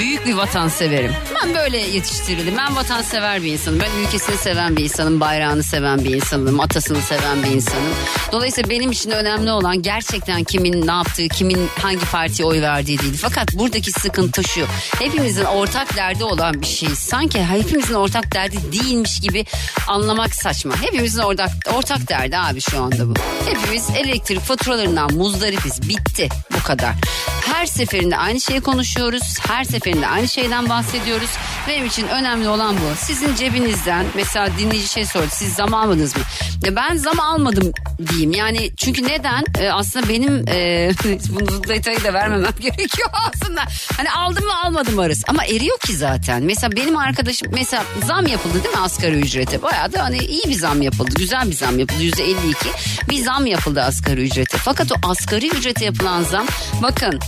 büyük 0.00 0.09
bir 0.26 0.34
vatanseverim. 0.34 1.12
Ben 1.42 1.54
böyle 1.54 1.78
yetiştirildim. 1.78 2.54
Ben 2.58 2.76
vatansever 2.76 3.42
bir 3.42 3.52
insanım. 3.52 3.80
Ben 3.80 4.06
ülkesini 4.06 4.36
seven 4.36 4.76
bir 4.76 4.84
insanım. 4.84 5.20
Bayrağını 5.20 5.62
seven 5.62 6.04
bir 6.04 6.14
insanım. 6.14 6.60
Atasını 6.60 7.02
seven 7.02 7.42
bir 7.42 7.48
insanım. 7.48 7.94
Dolayısıyla 8.32 8.70
benim 8.70 8.90
için 8.90 9.10
önemli 9.10 9.50
olan 9.50 9.82
gerçekten 9.82 10.44
kimin 10.44 10.86
ne 10.86 10.90
yaptığı, 10.90 11.28
kimin 11.28 11.68
hangi 11.82 12.10
partiye 12.10 12.48
oy 12.48 12.62
verdiği 12.62 12.98
değil. 12.98 13.18
Fakat 13.22 13.54
buradaki 13.54 13.92
sıkıntı 13.92 14.44
şu. 14.44 14.66
Hepimizin 14.98 15.44
ortak 15.44 15.96
derdi 15.96 16.24
olan 16.24 16.60
bir 16.60 16.66
şey. 16.66 16.88
Sanki 16.88 17.44
hepimizin 17.44 17.94
ortak 17.94 18.34
derdi 18.34 18.56
değilmiş 18.72 19.20
gibi 19.20 19.44
anlamak 19.88 20.34
saçma. 20.34 20.82
Hepimizin 20.82 21.22
ortak, 21.22 21.50
ortak 21.74 22.08
derdi 22.08 22.38
abi 22.38 22.60
şu 22.60 22.82
anda 22.82 23.08
bu. 23.08 23.14
Hepimiz 23.46 23.90
elektrik 23.96 24.40
faturalarından 24.40 25.12
muzdaripiz. 25.14 25.88
Bitti. 25.88 26.28
Bu 26.58 26.62
kadar. 26.62 26.94
Her 27.52 27.66
seferinde 27.66 28.16
aynı 28.16 28.40
şeyi 28.40 28.60
konuşuyoruz. 28.60 29.38
Her 29.48 29.64
seferinde 29.64 30.06
aynı 30.10 30.28
şeyden 30.28 30.68
bahsediyoruz. 30.68 31.30
Benim 31.68 31.86
için 31.86 32.08
önemli 32.08 32.48
olan 32.48 32.76
bu. 32.76 32.96
Sizin 32.96 33.34
cebinizden 33.34 34.06
mesela 34.14 34.48
dinleyici 34.58 34.88
şey 34.88 35.06
sordu. 35.06 35.26
Siz 35.32 35.54
zam 35.54 35.74
almadınız 35.74 36.16
mı? 36.16 36.22
Ya 36.64 36.76
ben 36.76 36.96
zam 36.96 37.20
almadım 37.20 37.72
diyeyim. 38.08 38.32
Yani 38.32 38.70
çünkü 38.76 39.02
neden? 39.02 39.44
Ee, 39.58 39.70
aslında 39.70 40.08
benim 40.08 40.48
e, 40.48 40.90
bunu 41.30 41.64
detayı 41.68 42.04
da 42.04 42.14
vermemem 42.14 42.52
gerekiyor 42.60 43.08
aslında. 43.12 43.62
Hani 43.96 44.10
aldım 44.10 44.44
mı 44.44 44.52
almadım 44.64 44.98
arası. 44.98 45.22
Ama 45.28 45.44
eriyor 45.44 45.78
ki 45.78 45.96
zaten. 45.96 46.42
Mesela 46.42 46.72
benim 46.76 46.96
arkadaşım 46.96 47.48
mesela 47.52 47.84
zam 48.06 48.26
yapıldı 48.26 48.64
değil 48.64 48.74
mi 48.74 48.80
asgari 48.80 49.18
ücrete? 49.18 49.62
Bayağı 49.62 49.92
da 49.92 50.04
hani 50.04 50.18
iyi 50.18 50.42
bir 50.46 50.54
zam 50.54 50.82
yapıldı. 50.82 51.10
Güzel 51.18 51.46
bir 51.50 51.56
zam 51.56 51.78
yapıldı. 51.78 52.02
Yüzde 52.02 52.24
52 52.24 52.68
bir 53.10 53.24
zam 53.24 53.46
yapıldı 53.46 53.82
asgari 53.82 54.22
ücrete. 54.22 54.56
Fakat 54.56 54.92
o 54.92 54.94
asgari 55.10 55.48
ücrete 55.48 55.84
yapılan 55.84 56.22
zam 56.22 56.46
bakın 56.82 57.20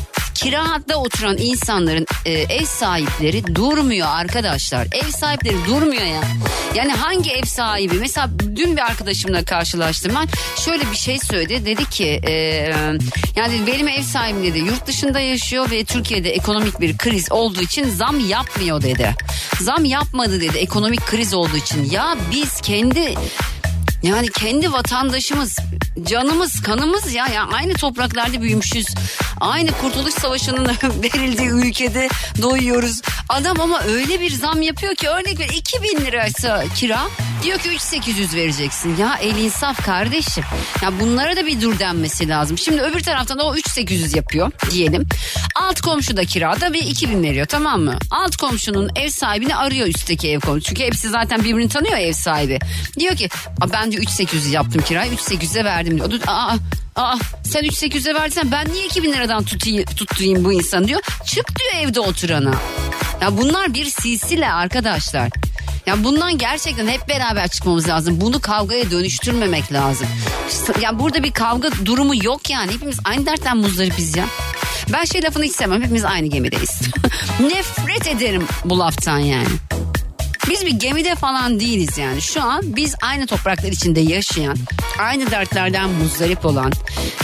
kirada 0.42 0.96
oturan 0.96 1.36
insanların 1.38 2.06
e, 2.24 2.32
ev 2.32 2.64
sahipleri 2.64 3.54
durmuyor 3.54 4.08
arkadaşlar. 4.10 4.88
Ev 4.92 5.08
sahipleri 5.08 5.56
durmuyor 5.68 6.02
ya. 6.02 6.20
Yani 6.74 6.92
hangi 6.92 7.30
ev 7.30 7.44
sahibi? 7.44 7.94
Mesela 7.94 8.30
dün 8.56 8.76
bir 8.76 8.82
arkadaşımla 8.82 9.44
karşılaştım 9.44 10.12
ben. 10.16 10.28
Şöyle 10.64 10.90
bir 10.90 10.96
şey 10.96 11.18
söyledi. 11.18 11.66
Dedi 11.66 11.90
ki 11.90 12.20
e, 12.26 12.32
yani 13.36 13.66
benim 13.66 13.88
ev 13.88 14.02
sahibim 14.02 14.44
dedi 14.44 14.58
yurt 14.58 14.86
dışında 14.86 15.20
yaşıyor 15.20 15.70
ve 15.70 15.84
Türkiye'de 15.84 16.30
ekonomik 16.30 16.80
bir 16.80 16.98
kriz 16.98 17.32
olduğu 17.32 17.60
için 17.60 17.90
zam 17.90 18.28
yapmıyor 18.28 18.82
dedi. 18.82 19.14
Zam 19.60 19.84
yapmadı 19.84 20.40
dedi 20.40 20.58
ekonomik 20.58 21.06
kriz 21.06 21.34
olduğu 21.34 21.56
için. 21.56 21.90
Ya 21.90 22.16
biz 22.32 22.60
kendi 22.60 23.14
yani 24.02 24.30
kendi 24.30 24.72
vatandaşımız, 24.72 25.58
canımız, 26.02 26.62
kanımız 26.62 27.14
ya. 27.14 27.26
ya 27.26 27.48
aynı 27.52 27.74
topraklarda 27.74 28.42
büyümüşüz. 28.42 28.86
Aynı 29.40 29.72
Kurtuluş 29.72 30.14
Savaşı'nın 30.14 30.66
verildiği 31.02 31.48
ülkede 31.48 32.08
doyuyoruz. 32.42 33.00
Adam 33.28 33.60
ama 33.60 33.80
öyle 33.82 34.20
bir 34.20 34.30
zam 34.30 34.62
yapıyor 34.62 34.94
ki 34.94 35.08
örnek 35.08 35.40
ver 35.40 35.48
2000 35.48 35.96
liraysa 35.96 36.64
kira 36.76 37.00
diyor 37.42 37.58
ki 37.58 37.70
3800 37.70 38.34
vereceksin. 38.34 38.96
Ya 38.96 39.16
el 39.20 39.36
insaf 39.36 39.84
kardeşim. 39.84 40.44
Ya 40.82 41.00
bunlara 41.00 41.36
da 41.36 41.46
bir 41.46 41.60
dur 41.60 41.78
denmesi 41.78 42.28
lazım. 42.28 42.58
Şimdi 42.58 42.82
öbür 42.82 43.00
taraftan 43.00 43.38
o 43.38 43.54
3800 43.54 44.14
yapıyor 44.14 44.50
diyelim. 44.70 45.06
Alt 45.54 45.80
komşu 45.80 46.16
da 46.16 46.24
kirada 46.24 46.72
ve 46.72 46.78
2000 46.78 47.22
veriyor 47.22 47.46
tamam 47.46 47.80
mı? 47.80 47.98
Alt 48.10 48.36
komşunun 48.36 48.90
ev 48.96 49.08
sahibini 49.08 49.56
arıyor 49.56 49.86
üstteki 49.86 50.28
ev 50.28 50.40
komşu. 50.40 50.64
Çünkü 50.64 50.82
hepsi 50.82 51.08
zaten 51.08 51.44
birbirini 51.44 51.68
tanıyor 51.68 51.96
ev 51.96 52.12
sahibi. 52.12 52.58
Diyor 52.98 53.16
ki 53.16 53.28
ben 53.72 53.92
diyor 53.92 54.02
3800 54.02 54.52
yaptım 54.52 54.82
kirayı 54.82 55.12
3800'e 55.12 55.64
verdim 55.64 55.98
diyor. 55.98 56.20
Aa, 56.26 56.56
aa 56.96 57.16
sen 57.44 57.64
3800'e 57.64 58.14
verdiysen 58.14 58.52
ben 58.52 58.68
niye 58.72 58.86
2000 58.86 59.12
liradan 59.12 59.44
tutayım, 59.44 59.84
tutayım 59.84 60.44
bu 60.44 60.52
insanı 60.52 60.88
diyor. 60.88 61.00
Çık 61.26 61.58
diyor 61.58 61.70
evde 61.88 62.00
oturana. 62.00 62.54
Ya 63.20 63.36
bunlar 63.36 63.74
bir 63.74 63.84
silsile 63.84 64.52
arkadaşlar. 64.52 65.30
Ya 65.86 66.04
bundan 66.04 66.38
gerçekten 66.38 66.88
hep 66.88 67.08
beraber 67.08 67.48
çıkmamız 67.48 67.88
lazım. 67.88 68.20
Bunu 68.20 68.40
kavgaya 68.40 68.90
dönüştürmemek 68.90 69.72
lazım. 69.72 70.06
Ya 70.80 70.98
burada 70.98 71.22
bir 71.22 71.32
kavga 71.32 71.70
durumu 71.84 72.24
yok 72.24 72.50
yani. 72.50 72.72
Hepimiz 72.72 72.98
aynı 73.04 73.26
dertten 73.26 73.56
muzdaripiz 73.56 74.16
ya. 74.16 74.24
Ben 74.92 75.04
şey 75.04 75.22
lafını 75.22 75.44
hiç 75.44 75.52
sevmem. 75.52 75.82
Hepimiz 75.82 76.04
aynı 76.04 76.26
gemideyiz. 76.26 76.80
Nefret 77.40 78.08
ederim 78.08 78.46
bu 78.64 78.78
laftan 78.78 79.18
yani. 79.18 79.48
Biz 80.48 80.66
bir 80.66 80.70
gemide 80.70 81.14
falan 81.14 81.60
değiliz 81.60 81.98
yani. 81.98 82.22
Şu 82.22 82.42
an 82.42 82.76
biz 82.76 82.94
aynı 83.02 83.26
topraklar 83.26 83.72
içinde 83.72 84.00
yaşayan, 84.00 84.56
aynı 84.98 85.30
dertlerden 85.30 85.90
muzdarip 85.90 86.46
olan, 86.46 86.72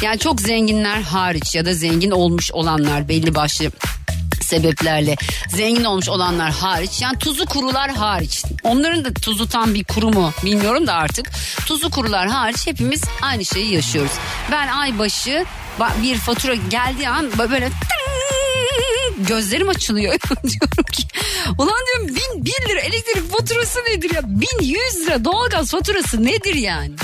yani 0.02 0.18
çok 0.18 0.40
zenginler 0.40 1.00
hariç 1.00 1.54
ya 1.54 1.64
da 1.64 1.74
zengin 1.74 2.10
olmuş 2.10 2.52
olanlar 2.52 3.08
belli 3.08 3.34
başlı 3.34 3.70
sebeplerle 4.48 5.16
zengin 5.48 5.84
olmuş 5.84 6.08
olanlar 6.08 6.50
hariç 6.50 7.02
yani 7.02 7.18
tuzu 7.18 7.46
kurular 7.46 7.90
hariç 7.90 8.44
onların 8.62 9.04
da 9.04 9.14
tuzu 9.14 9.48
tam 9.48 9.74
bir 9.74 9.84
kuru 9.84 10.10
mu 10.10 10.32
bilmiyorum 10.44 10.86
da 10.86 10.94
artık 10.94 11.30
tuzu 11.66 11.90
kurular 11.90 12.28
hariç 12.28 12.66
hepimiz 12.66 13.02
aynı 13.22 13.44
şeyi 13.44 13.74
yaşıyoruz. 13.74 14.12
Ben 14.52 14.68
ay 14.68 14.98
başı 14.98 15.44
bir 16.02 16.16
fatura 16.16 16.54
geldiği 16.54 17.08
an 17.08 17.30
böyle 17.38 17.70
gözlerim 19.18 19.68
açılıyor. 19.68 20.12
diyorum 20.28 20.84
ki 20.92 21.02
ulan 21.58 21.78
diyorum 21.86 22.16
bin, 22.16 22.44
bin 22.44 22.68
lira 22.68 22.80
elektrik 22.80 23.32
faturası 23.32 23.78
nedir 23.80 24.14
ya? 24.14 24.20
Bin 24.24 24.64
yüz 24.64 25.06
lira 25.06 25.24
doğalgaz 25.24 25.70
faturası 25.70 26.24
nedir 26.24 26.54
yani? 26.54 26.94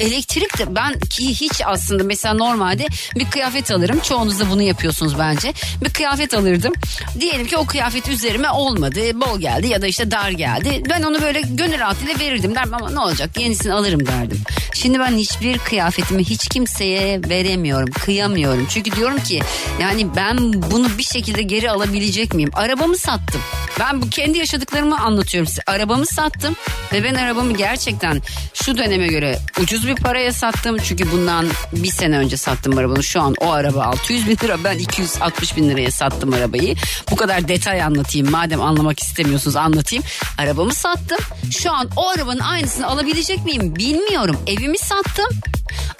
Elektrik 0.00 0.58
de 0.58 0.74
ben 0.76 1.00
ki 1.00 1.28
hiç 1.28 1.60
aslında 1.64 2.04
mesela 2.04 2.34
normalde 2.34 2.86
bir 3.14 3.30
kıyafet 3.30 3.70
alırım. 3.70 4.00
Çoğunuz 4.00 4.40
da 4.40 4.50
bunu 4.50 4.62
yapıyorsunuz 4.62 5.18
bence. 5.18 5.52
Bir 5.84 5.90
kıyafet 5.90 6.34
alırdım. 6.34 6.72
Diyelim 7.20 7.46
ki 7.46 7.56
o 7.56 7.66
kıyafet 7.66 8.08
üzerime 8.08 8.50
olmadı. 8.50 9.20
Bol 9.20 9.40
geldi 9.40 9.66
ya 9.66 9.82
da 9.82 9.86
işte 9.86 10.10
dar 10.10 10.30
geldi. 10.30 10.82
Ben 10.90 11.02
onu 11.02 11.22
böyle 11.22 11.40
gönül 11.40 11.78
rahatlığıyla 11.78 12.18
verirdim 12.18 12.54
derdim 12.54 12.74
ama 12.74 12.90
ne 12.90 13.00
olacak 13.00 13.40
yenisini 13.40 13.72
alırım 13.72 14.06
derdim. 14.06 14.40
Şimdi 14.74 14.98
ben 14.98 15.12
hiçbir 15.16 15.58
kıyafetimi 15.58 16.24
hiç 16.24 16.48
kimseye 16.48 17.20
veremiyorum. 17.28 17.90
Kıyamıyorum. 17.90 18.66
Çünkü 18.70 18.96
diyorum 18.96 19.22
ki 19.22 19.40
yani 19.80 20.06
ben 20.16 20.38
bunu 20.70 20.98
bir 20.98 21.02
şekilde 21.02 21.42
geri 21.42 21.70
alabilecek 21.70 22.34
miyim? 22.34 22.50
Arabamı 22.54 22.96
sattım. 22.96 23.40
Ben 23.80 24.02
bu 24.02 24.10
kendi 24.10 24.38
yaşadıklarımı 24.38 25.00
anlatıyorum 25.00 25.48
size. 25.48 25.62
Arabamı 25.66 26.06
sattım 26.06 26.56
ve 26.92 27.04
ben 27.04 27.14
arabamı 27.14 27.56
gerçekten 27.56 28.22
şu 28.54 28.78
döneme 28.78 29.06
göre 29.06 29.38
ucuz 29.62 29.83
bir 29.86 29.96
paraya 29.96 30.32
sattım. 30.32 30.76
Çünkü 30.78 31.12
bundan 31.12 31.46
bir 31.72 31.90
sene 31.90 32.18
önce 32.18 32.36
sattım 32.36 32.78
arabamı. 32.78 33.04
Şu 33.04 33.20
an 33.20 33.34
o 33.40 33.50
araba 33.50 33.84
600 33.84 34.28
bin 34.28 34.36
lira 34.36 34.64
ben 34.64 34.78
260 34.78 35.56
bin 35.56 35.68
liraya 35.70 35.90
sattım 35.90 36.32
arabayı. 36.32 36.76
Bu 37.10 37.16
kadar 37.16 37.48
detay 37.48 37.82
anlatayım 37.82 38.30
madem 38.30 38.62
anlamak 38.62 39.00
istemiyorsunuz 39.00 39.56
anlatayım. 39.56 40.04
Arabamı 40.38 40.74
sattım. 40.74 41.18
Şu 41.50 41.72
an 41.72 41.90
o 41.96 42.08
arabanın 42.08 42.40
aynısını 42.40 42.86
alabilecek 42.86 43.44
miyim 43.44 43.76
bilmiyorum. 43.76 44.36
Evimi 44.46 44.78
sattım. 44.78 45.28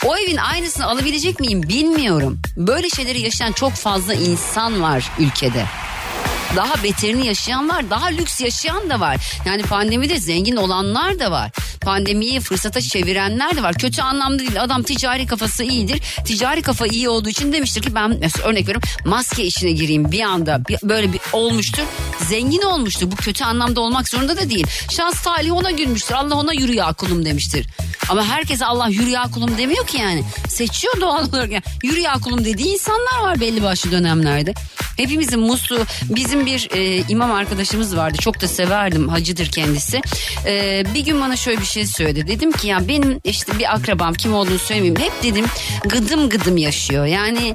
O 0.04 0.16
evin 0.16 0.36
aynısını 0.36 0.86
alabilecek 0.86 1.40
miyim 1.40 1.62
bilmiyorum. 1.62 2.38
Böyle 2.56 2.90
şeyleri 2.90 3.20
yaşayan 3.20 3.52
çok 3.52 3.72
fazla 3.72 4.14
insan 4.14 4.82
var 4.82 5.10
ülkede 5.18 5.64
daha 6.56 6.82
beterini 6.82 7.26
yaşayan 7.26 7.68
var. 7.68 7.90
Daha 7.90 8.06
lüks 8.06 8.40
yaşayan 8.40 8.90
da 8.90 9.00
var. 9.00 9.16
Yani 9.46 9.62
pandemide 9.62 10.18
zengin 10.18 10.56
olanlar 10.56 11.18
da 11.18 11.30
var. 11.30 11.50
Pandemiyi 11.80 12.40
fırsata 12.40 12.80
çevirenler 12.80 13.56
de 13.56 13.62
var. 13.62 13.74
Kötü 13.74 14.02
anlamda 14.02 14.38
değil. 14.38 14.62
Adam 14.62 14.82
ticari 14.82 15.26
kafası 15.26 15.64
iyidir. 15.64 16.02
Ticari 16.24 16.62
kafa 16.62 16.86
iyi 16.86 17.08
olduğu 17.08 17.28
için 17.28 17.52
demiştir 17.52 17.82
ki 17.82 17.94
ben 17.94 18.16
mesela 18.20 18.48
örnek 18.48 18.62
veriyorum 18.62 18.88
maske 19.04 19.44
işine 19.44 19.72
gireyim 19.72 20.12
bir 20.12 20.20
anda 20.20 20.60
böyle 20.82 21.12
bir 21.12 21.20
olmuştur. 21.32 21.82
Zengin 22.28 22.62
olmuştur. 22.62 23.10
Bu 23.10 23.16
kötü 23.16 23.44
anlamda 23.44 23.80
olmak 23.80 24.08
zorunda 24.08 24.36
da 24.36 24.50
değil. 24.50 24.66
Şans 24.90 25.22
talih 25.22 25.52
ona 25.52 25.70
gülmüştür. 25.70 26.14
Allah 26.14 26.34
ona 26.34 26.52
yürü 26.52 26.74
ya 26.74 26.92
kulum 26.92 27.24
demiştir. 27.24 27.66
Ama 28.08 28.24
herkes 28.24 28.62
Allah 28.62 28.88
yürü 28.88 29.10
ya 29.10 29.22
kulum 29.22 29.58
demiyor 29.58 29.86
ki 29.86 29.96
yani. 29.98 30.24
Seçiyor 30.48 31.00
doğal 31.00 31.28
olarak. 31.28 31.50
Yani. 31.50 31.62
Yürü 31.82 32.00
ya 32.00 32.12
kulum 32.12 32.44
dediği 32.44 32.72
insanlar 32.72 33.18
var 33.22 33.40
belli 33.40 33.62
başlı 33.62 33.92
dönemlerde. 33.92 34.54
Hepimizin 34.96 35.40
muslu 35.40 35.78
bizim 36.02 36.46
bir 36.46 36.68
e, 36.74 37.04
imam 37.08 37.32
arkadaşımız 37.32 37.96
vardı. 37.96 38.18
Çok 38.20 38.40
da 38.40 38.48
severdim. 38.48 39.08
Hacıdır 39.08 39.46
kendisi. 39.46 40.00
E, 40.46 40.84
bir 40.94 41.04
gün 41.04 41.20
bana 41.20 41.36
şöyle 41.36 41.60
bir 41.60 41.66
şey 41.66 41.86
söyledi. 41.86 42.26
Dedim 42.26 42.52
ki 42.52 42.68
ya 42.68 42.88
benim 42.88 43.20
işte 43.24 43.58
bir 43.58 43.74
akrabam 43.74 44.14
kim 44.14 44.34
olduğunu 44.34 44.58
söylemeyeyim. 44.58 45.00
Hep 45.00 45.22
dedim 45.22 45.44
gıdım 45.84 46.28
gıdım 46.28 46.56
yaşıyor. 46.56 47.06
Yani 47.06 47.54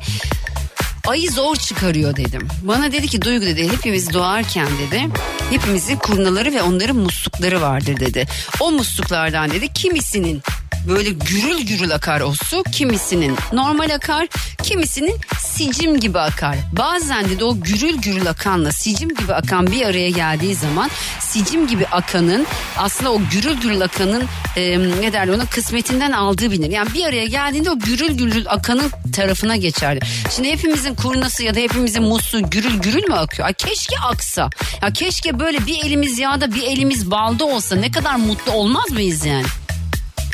ayı 1.07 1.31
zor 1.31 1.55
çıkarıyor 1.55 2.15
dedim. 2.15 2.47
Bana 2.61 2.91
dedi 2.91 3.07
ki 3.07 3.21
Duygu 3.21 3.45
dedi 3.45 3.71
hepimiz 3.71 4.13
doğarken 4.13 4.67
dedi 4.79 5.07
hepimizin 5.49 5.95
kurnaları 5.95 6.53
ve 6.53 6.61
onların 6.61 6.95
muslukları 6.95 7.61
vardır 7.61 7.99
dedi. 7.99 8.25
O 8.59 8.71
musluklardan 8.71 9.51
dedi 9.51 9.73
kimisinin 9.73 10.41
böyle 10.87 11.09
gürül 11.09 11.61
gürül 11.61 11.95
akar 11.95 12.21
o 12.21 12.33
su. 12.33 12.63
Kimisinin 12.71 13.37
normal 13.53 13.89
akar, 13.95 14.27
kimisinin 14.63 15.17
sicim 15.39 15.99
gibi 15.99 16.19
akar. 16.19 16.55
Bazen 16.71 17.39
de 17.39 17.43
o 17.43 17.61
gürül 17.61 17.97
gürül 17.97 18.29
akanla 18.29 18.71
sicim 18.71 19.09
gibi 19.09 19.33
akan 19.33 19.67
bir 19.67 19.85
araya 19.85 20.09
geldiği 20.09 20.55
zaman 20.55 20.89
sicim 21.19 21.67
gibi 21.67 21.87
akanın 21.87 22.47
aslında 22.77 23.11
o 23.11 23.21
gürül 23.31 23.61
gürül 23.61 23.81
akanın 23.81 24.23
e, 24.55 24.79
ne 24.79 25.13
derler 25.13 25.33
ona 25.33 25.45
kısmetinden 25.45 26.11
aldığı 26.11 26.51
bilinir. 26.51 26.71
Yani 26.71 26.93
bir 26.93 27.05
araya 27.05 27.25
geldiğinde 27.25 27.71
o 27.71 27.79
gürül 27.79 28.11
gürül 28.11 28.45
akanın 28.49 28.91
tarafına 29.13 29.55
geçerdi. 29.55 30.05
Şimdi 30.35 30.51
hepimizin 30.51 30.95
kurnası 30.95 31.43
ya 31.43 31.55
da 31.55 31.59
hepimizin 31.59 32.03
musluğu 32.03 32.49
gürül 32.49 32.79
gürül 32.79 33.03
mü 33.03 33.13
akıyor? 33.15 33.47
Ay 33.47 33.53
keşke 33.53 33.95
aksa. 33.99 34.49
Ya 34.81 34.93
keşke 34.93 35.39
böyle 35.39 35.65
bir 35.65 35.85
elimiz 35.85 36.19
yağda 36.19 36.53
bir 36.53 36.63
elimiz 36.63 37.11
balda 37.11 37.45
olsa 37.45 37.75
ne 37.75 37.91
kadar 37.91 38.15
mutlu 38.15 38.51
olmaz 38.51 38.91
mıyız 38.91 39.25
yani? 39.25 39.45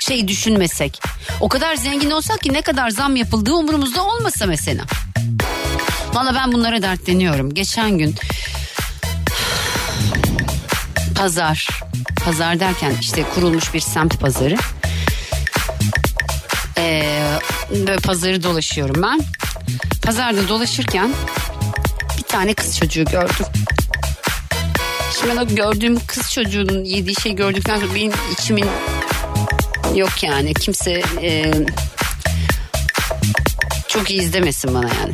Şey 0.07 0.27
düşünmesek. 0.27 1.01
O 1.39 1.49
kadar 1.49 1.75
zengin 1.75 2.11
olsak 2.11 2.41
ki 2.41 2.53
ne 2.53 2.61
kadar 2.61 2.89
zam 2.89 3.15
yapıldığı 3.15 3.53
umurumuzda 3.53 4.03
olmasa 4.03 4.45
mesela. 4.45 4.83
Valla 6.13 6.35
ben 6.35 6.51
bunlara 6.51 6.81
dertleniyorum. 6.81 7.53
Geçen 7.53 7.97
gün 7.97 8.15
pazar, 11.15 11.67
pazar 12.25 12.59
derken 12.59 12.93
işte 13.01 13.23
kurulmuş 13.35 13.73
bir 13.73 13.79
semt 13.79 14.19
pazarı. 14.19 14.55
Ee, 16.77 17.39
böyle 17.69 17.97
pazarı 17.97 18.43
dolaşıyorum 18.43 19.03
ben. 19.03 19.21
Pazarda 20.01 20.47
dolaşırken 20.47 21.13
bir 22.17 22.23
tane 22.23 22.53
kız 22.53 22.77
çocuğu 22.77 23.05
gördüm. 23.05 23.45
Şimdi 25.19 25.31
ben 25.31 25.37
o 25.37 25.47
gördüğüm 25.47 26.05
kız 26.05 26.31
çocuğunun 26.31 26.83
yediği 26.83 27.15
şey 27.21 27.35
gördükten 27.35 27.79
sonra 27.79 27.95
benim 27.95 28.13
içimin 28.33 28.65
Yok 29.95 30.23
yani 30.23 30.53
kimse 30.53 31.01
e, 31.21 31.51
çok 33.87 34.11
iyi 34.11 34.21
izlemesin 34.21 34.73
bana 34.73 34.89
yani. 35.01 35.13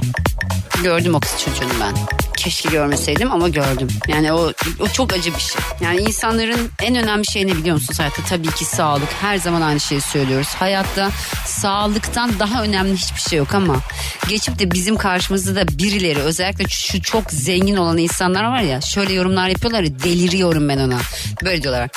Gördüm 0.84 1.16
o 1.16 1.20
kız 1.20 1.32
çocuğunu 1.46 1.74
ben. 1.82 1.94
Keşke 2.38 2.70
görmeseydim 2.70 3.32
ama 3.32 3.50
gördüm. 3.50 3.88
Yani 4.08 4.34
o, 4.34 4.52
o 4.80 4.88
çok 4.88 5.14
acı 5.14 5.36
bir 5.36 5.40
şey. 5.40 5.62
Yani 5.82 6.02
insanların 6.02 6.72
en 6.82 6.96
önemli 6.96 7.26
şey 7.32 7.48
ne 7.48 7.56
biliyor 7.58 7.76
musunuz 7.76 8.00
hayatta? 8.00 8.22
Tabii 8.30 8.52
ki 8.52 8.66
sağlık. 8.66 9.10
Her 9.22 9.38
zaman 9.38 9.62
aynı 9.62 9.80
şeyi 9.80 10.02
söylüyoruz. 10.02 10.48
Hayatta 10.48 11.12
sağlıktan 11.46 12.40
daha 12.40 12.64
önemli 12.64 12.98
hiçbir 12.98 13.22
şey 13.22 13.40
yok 13.40 13.54
ama 13.54 13.76
geçip 14.30 14.60
de 14.60 14.72
bizim 14.72 14.98
karşımızda 14.98 15.56
da 15.56 15.68
birileri 15.68 16.20
özellikle 16.20 16.70
şu 16.70 17.02
çok 17.02 17.32
zengin 17.32 17.76
olan 17.76 17.98
insanlar 17.98 18.44
var 18.44 18.62
ya 18.62 18.82
şöyle 18.82 19.14
yorumlar 19.14 19.48
yapıyorlar 19.48 19.84
ya 19.84 20.00
deliriyorum 20.00 20.70
ben 20.70 20.78
ona. 20.78 20.98
Böyle 21.44 21.64
diyorlar. 21.64 21.90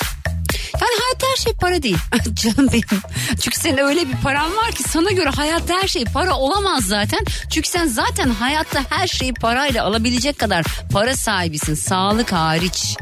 Yani 0.81 0.91
hayatta 1.01 1.27
her 1.31 1.35
şey 1.35 1.53
para 1.53 1.83
değil. 1.83 1.97
Canım 2.33 2.69
benim. 2.73 3.01
Çünkü 3.41 3.59
senin 3.59 3.77
öyle 3.77 4.07
bir 4.09 4.15
paran 4.23 4.55
var 4.55 4.71
ki 4.71 4.83
sana 4.83 5.11
göre 5.11 5.29
hayatta 5.29 5.73
her 5.81 5.87
şey 5.87 6.03
para 6.03 6.37
olamaz 6.37 6.83
zaten. 6.83 7.19
Çünkü 7.49 7.69
sen 7.69 7.87
zaten 7.87 8.29
hayatta 8.29 8.79
her 8.89 9.07
şeyi 9.07 9.33
parayla 9.33 9.85
alabilecek 9.85 10.39
kadar 10.39 10.65
para 10.91 11.15
sahibisin. 11.15 11.75
Sağlık 11.75 12.31
hariç. 12.31 12.97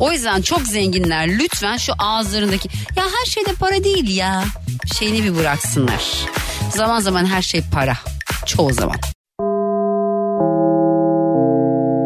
O 0.00 0.12
yüzden 0.12 0.42
çok 0.42 0.60
zenginler 0.62 1.28
lütfen 1.38 1.76
şu 1.76 1.92
ağızlarındaki 1.98 2.68
ya 2.96 3.04
her 3.04 3.26
şeyde 3.30 3.52
para 3.52 3.84
değil 3.84 4.16
ya 4.16 4.44
şeyini 4.98 5.24
bir 5.24 5.36
bıraksınlar. 5.36 6.04
Zaman 6.74 7.00
zaman 7.00 7.26
her 7.26 7.42
şey 7.42 7.62
para. 7.72 7.94
Çoğu 8.46 8.72
zaman. 8.72 8.96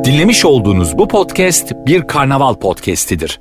Dinlemiş 0.05 0.45
olduğunuz 0.45 0.99
bu 0.99 1.09
podcast 1.09 1.73
bir 1.87 2.07
karnaval 2.07 2.55
podcastidir. 2.55 3.41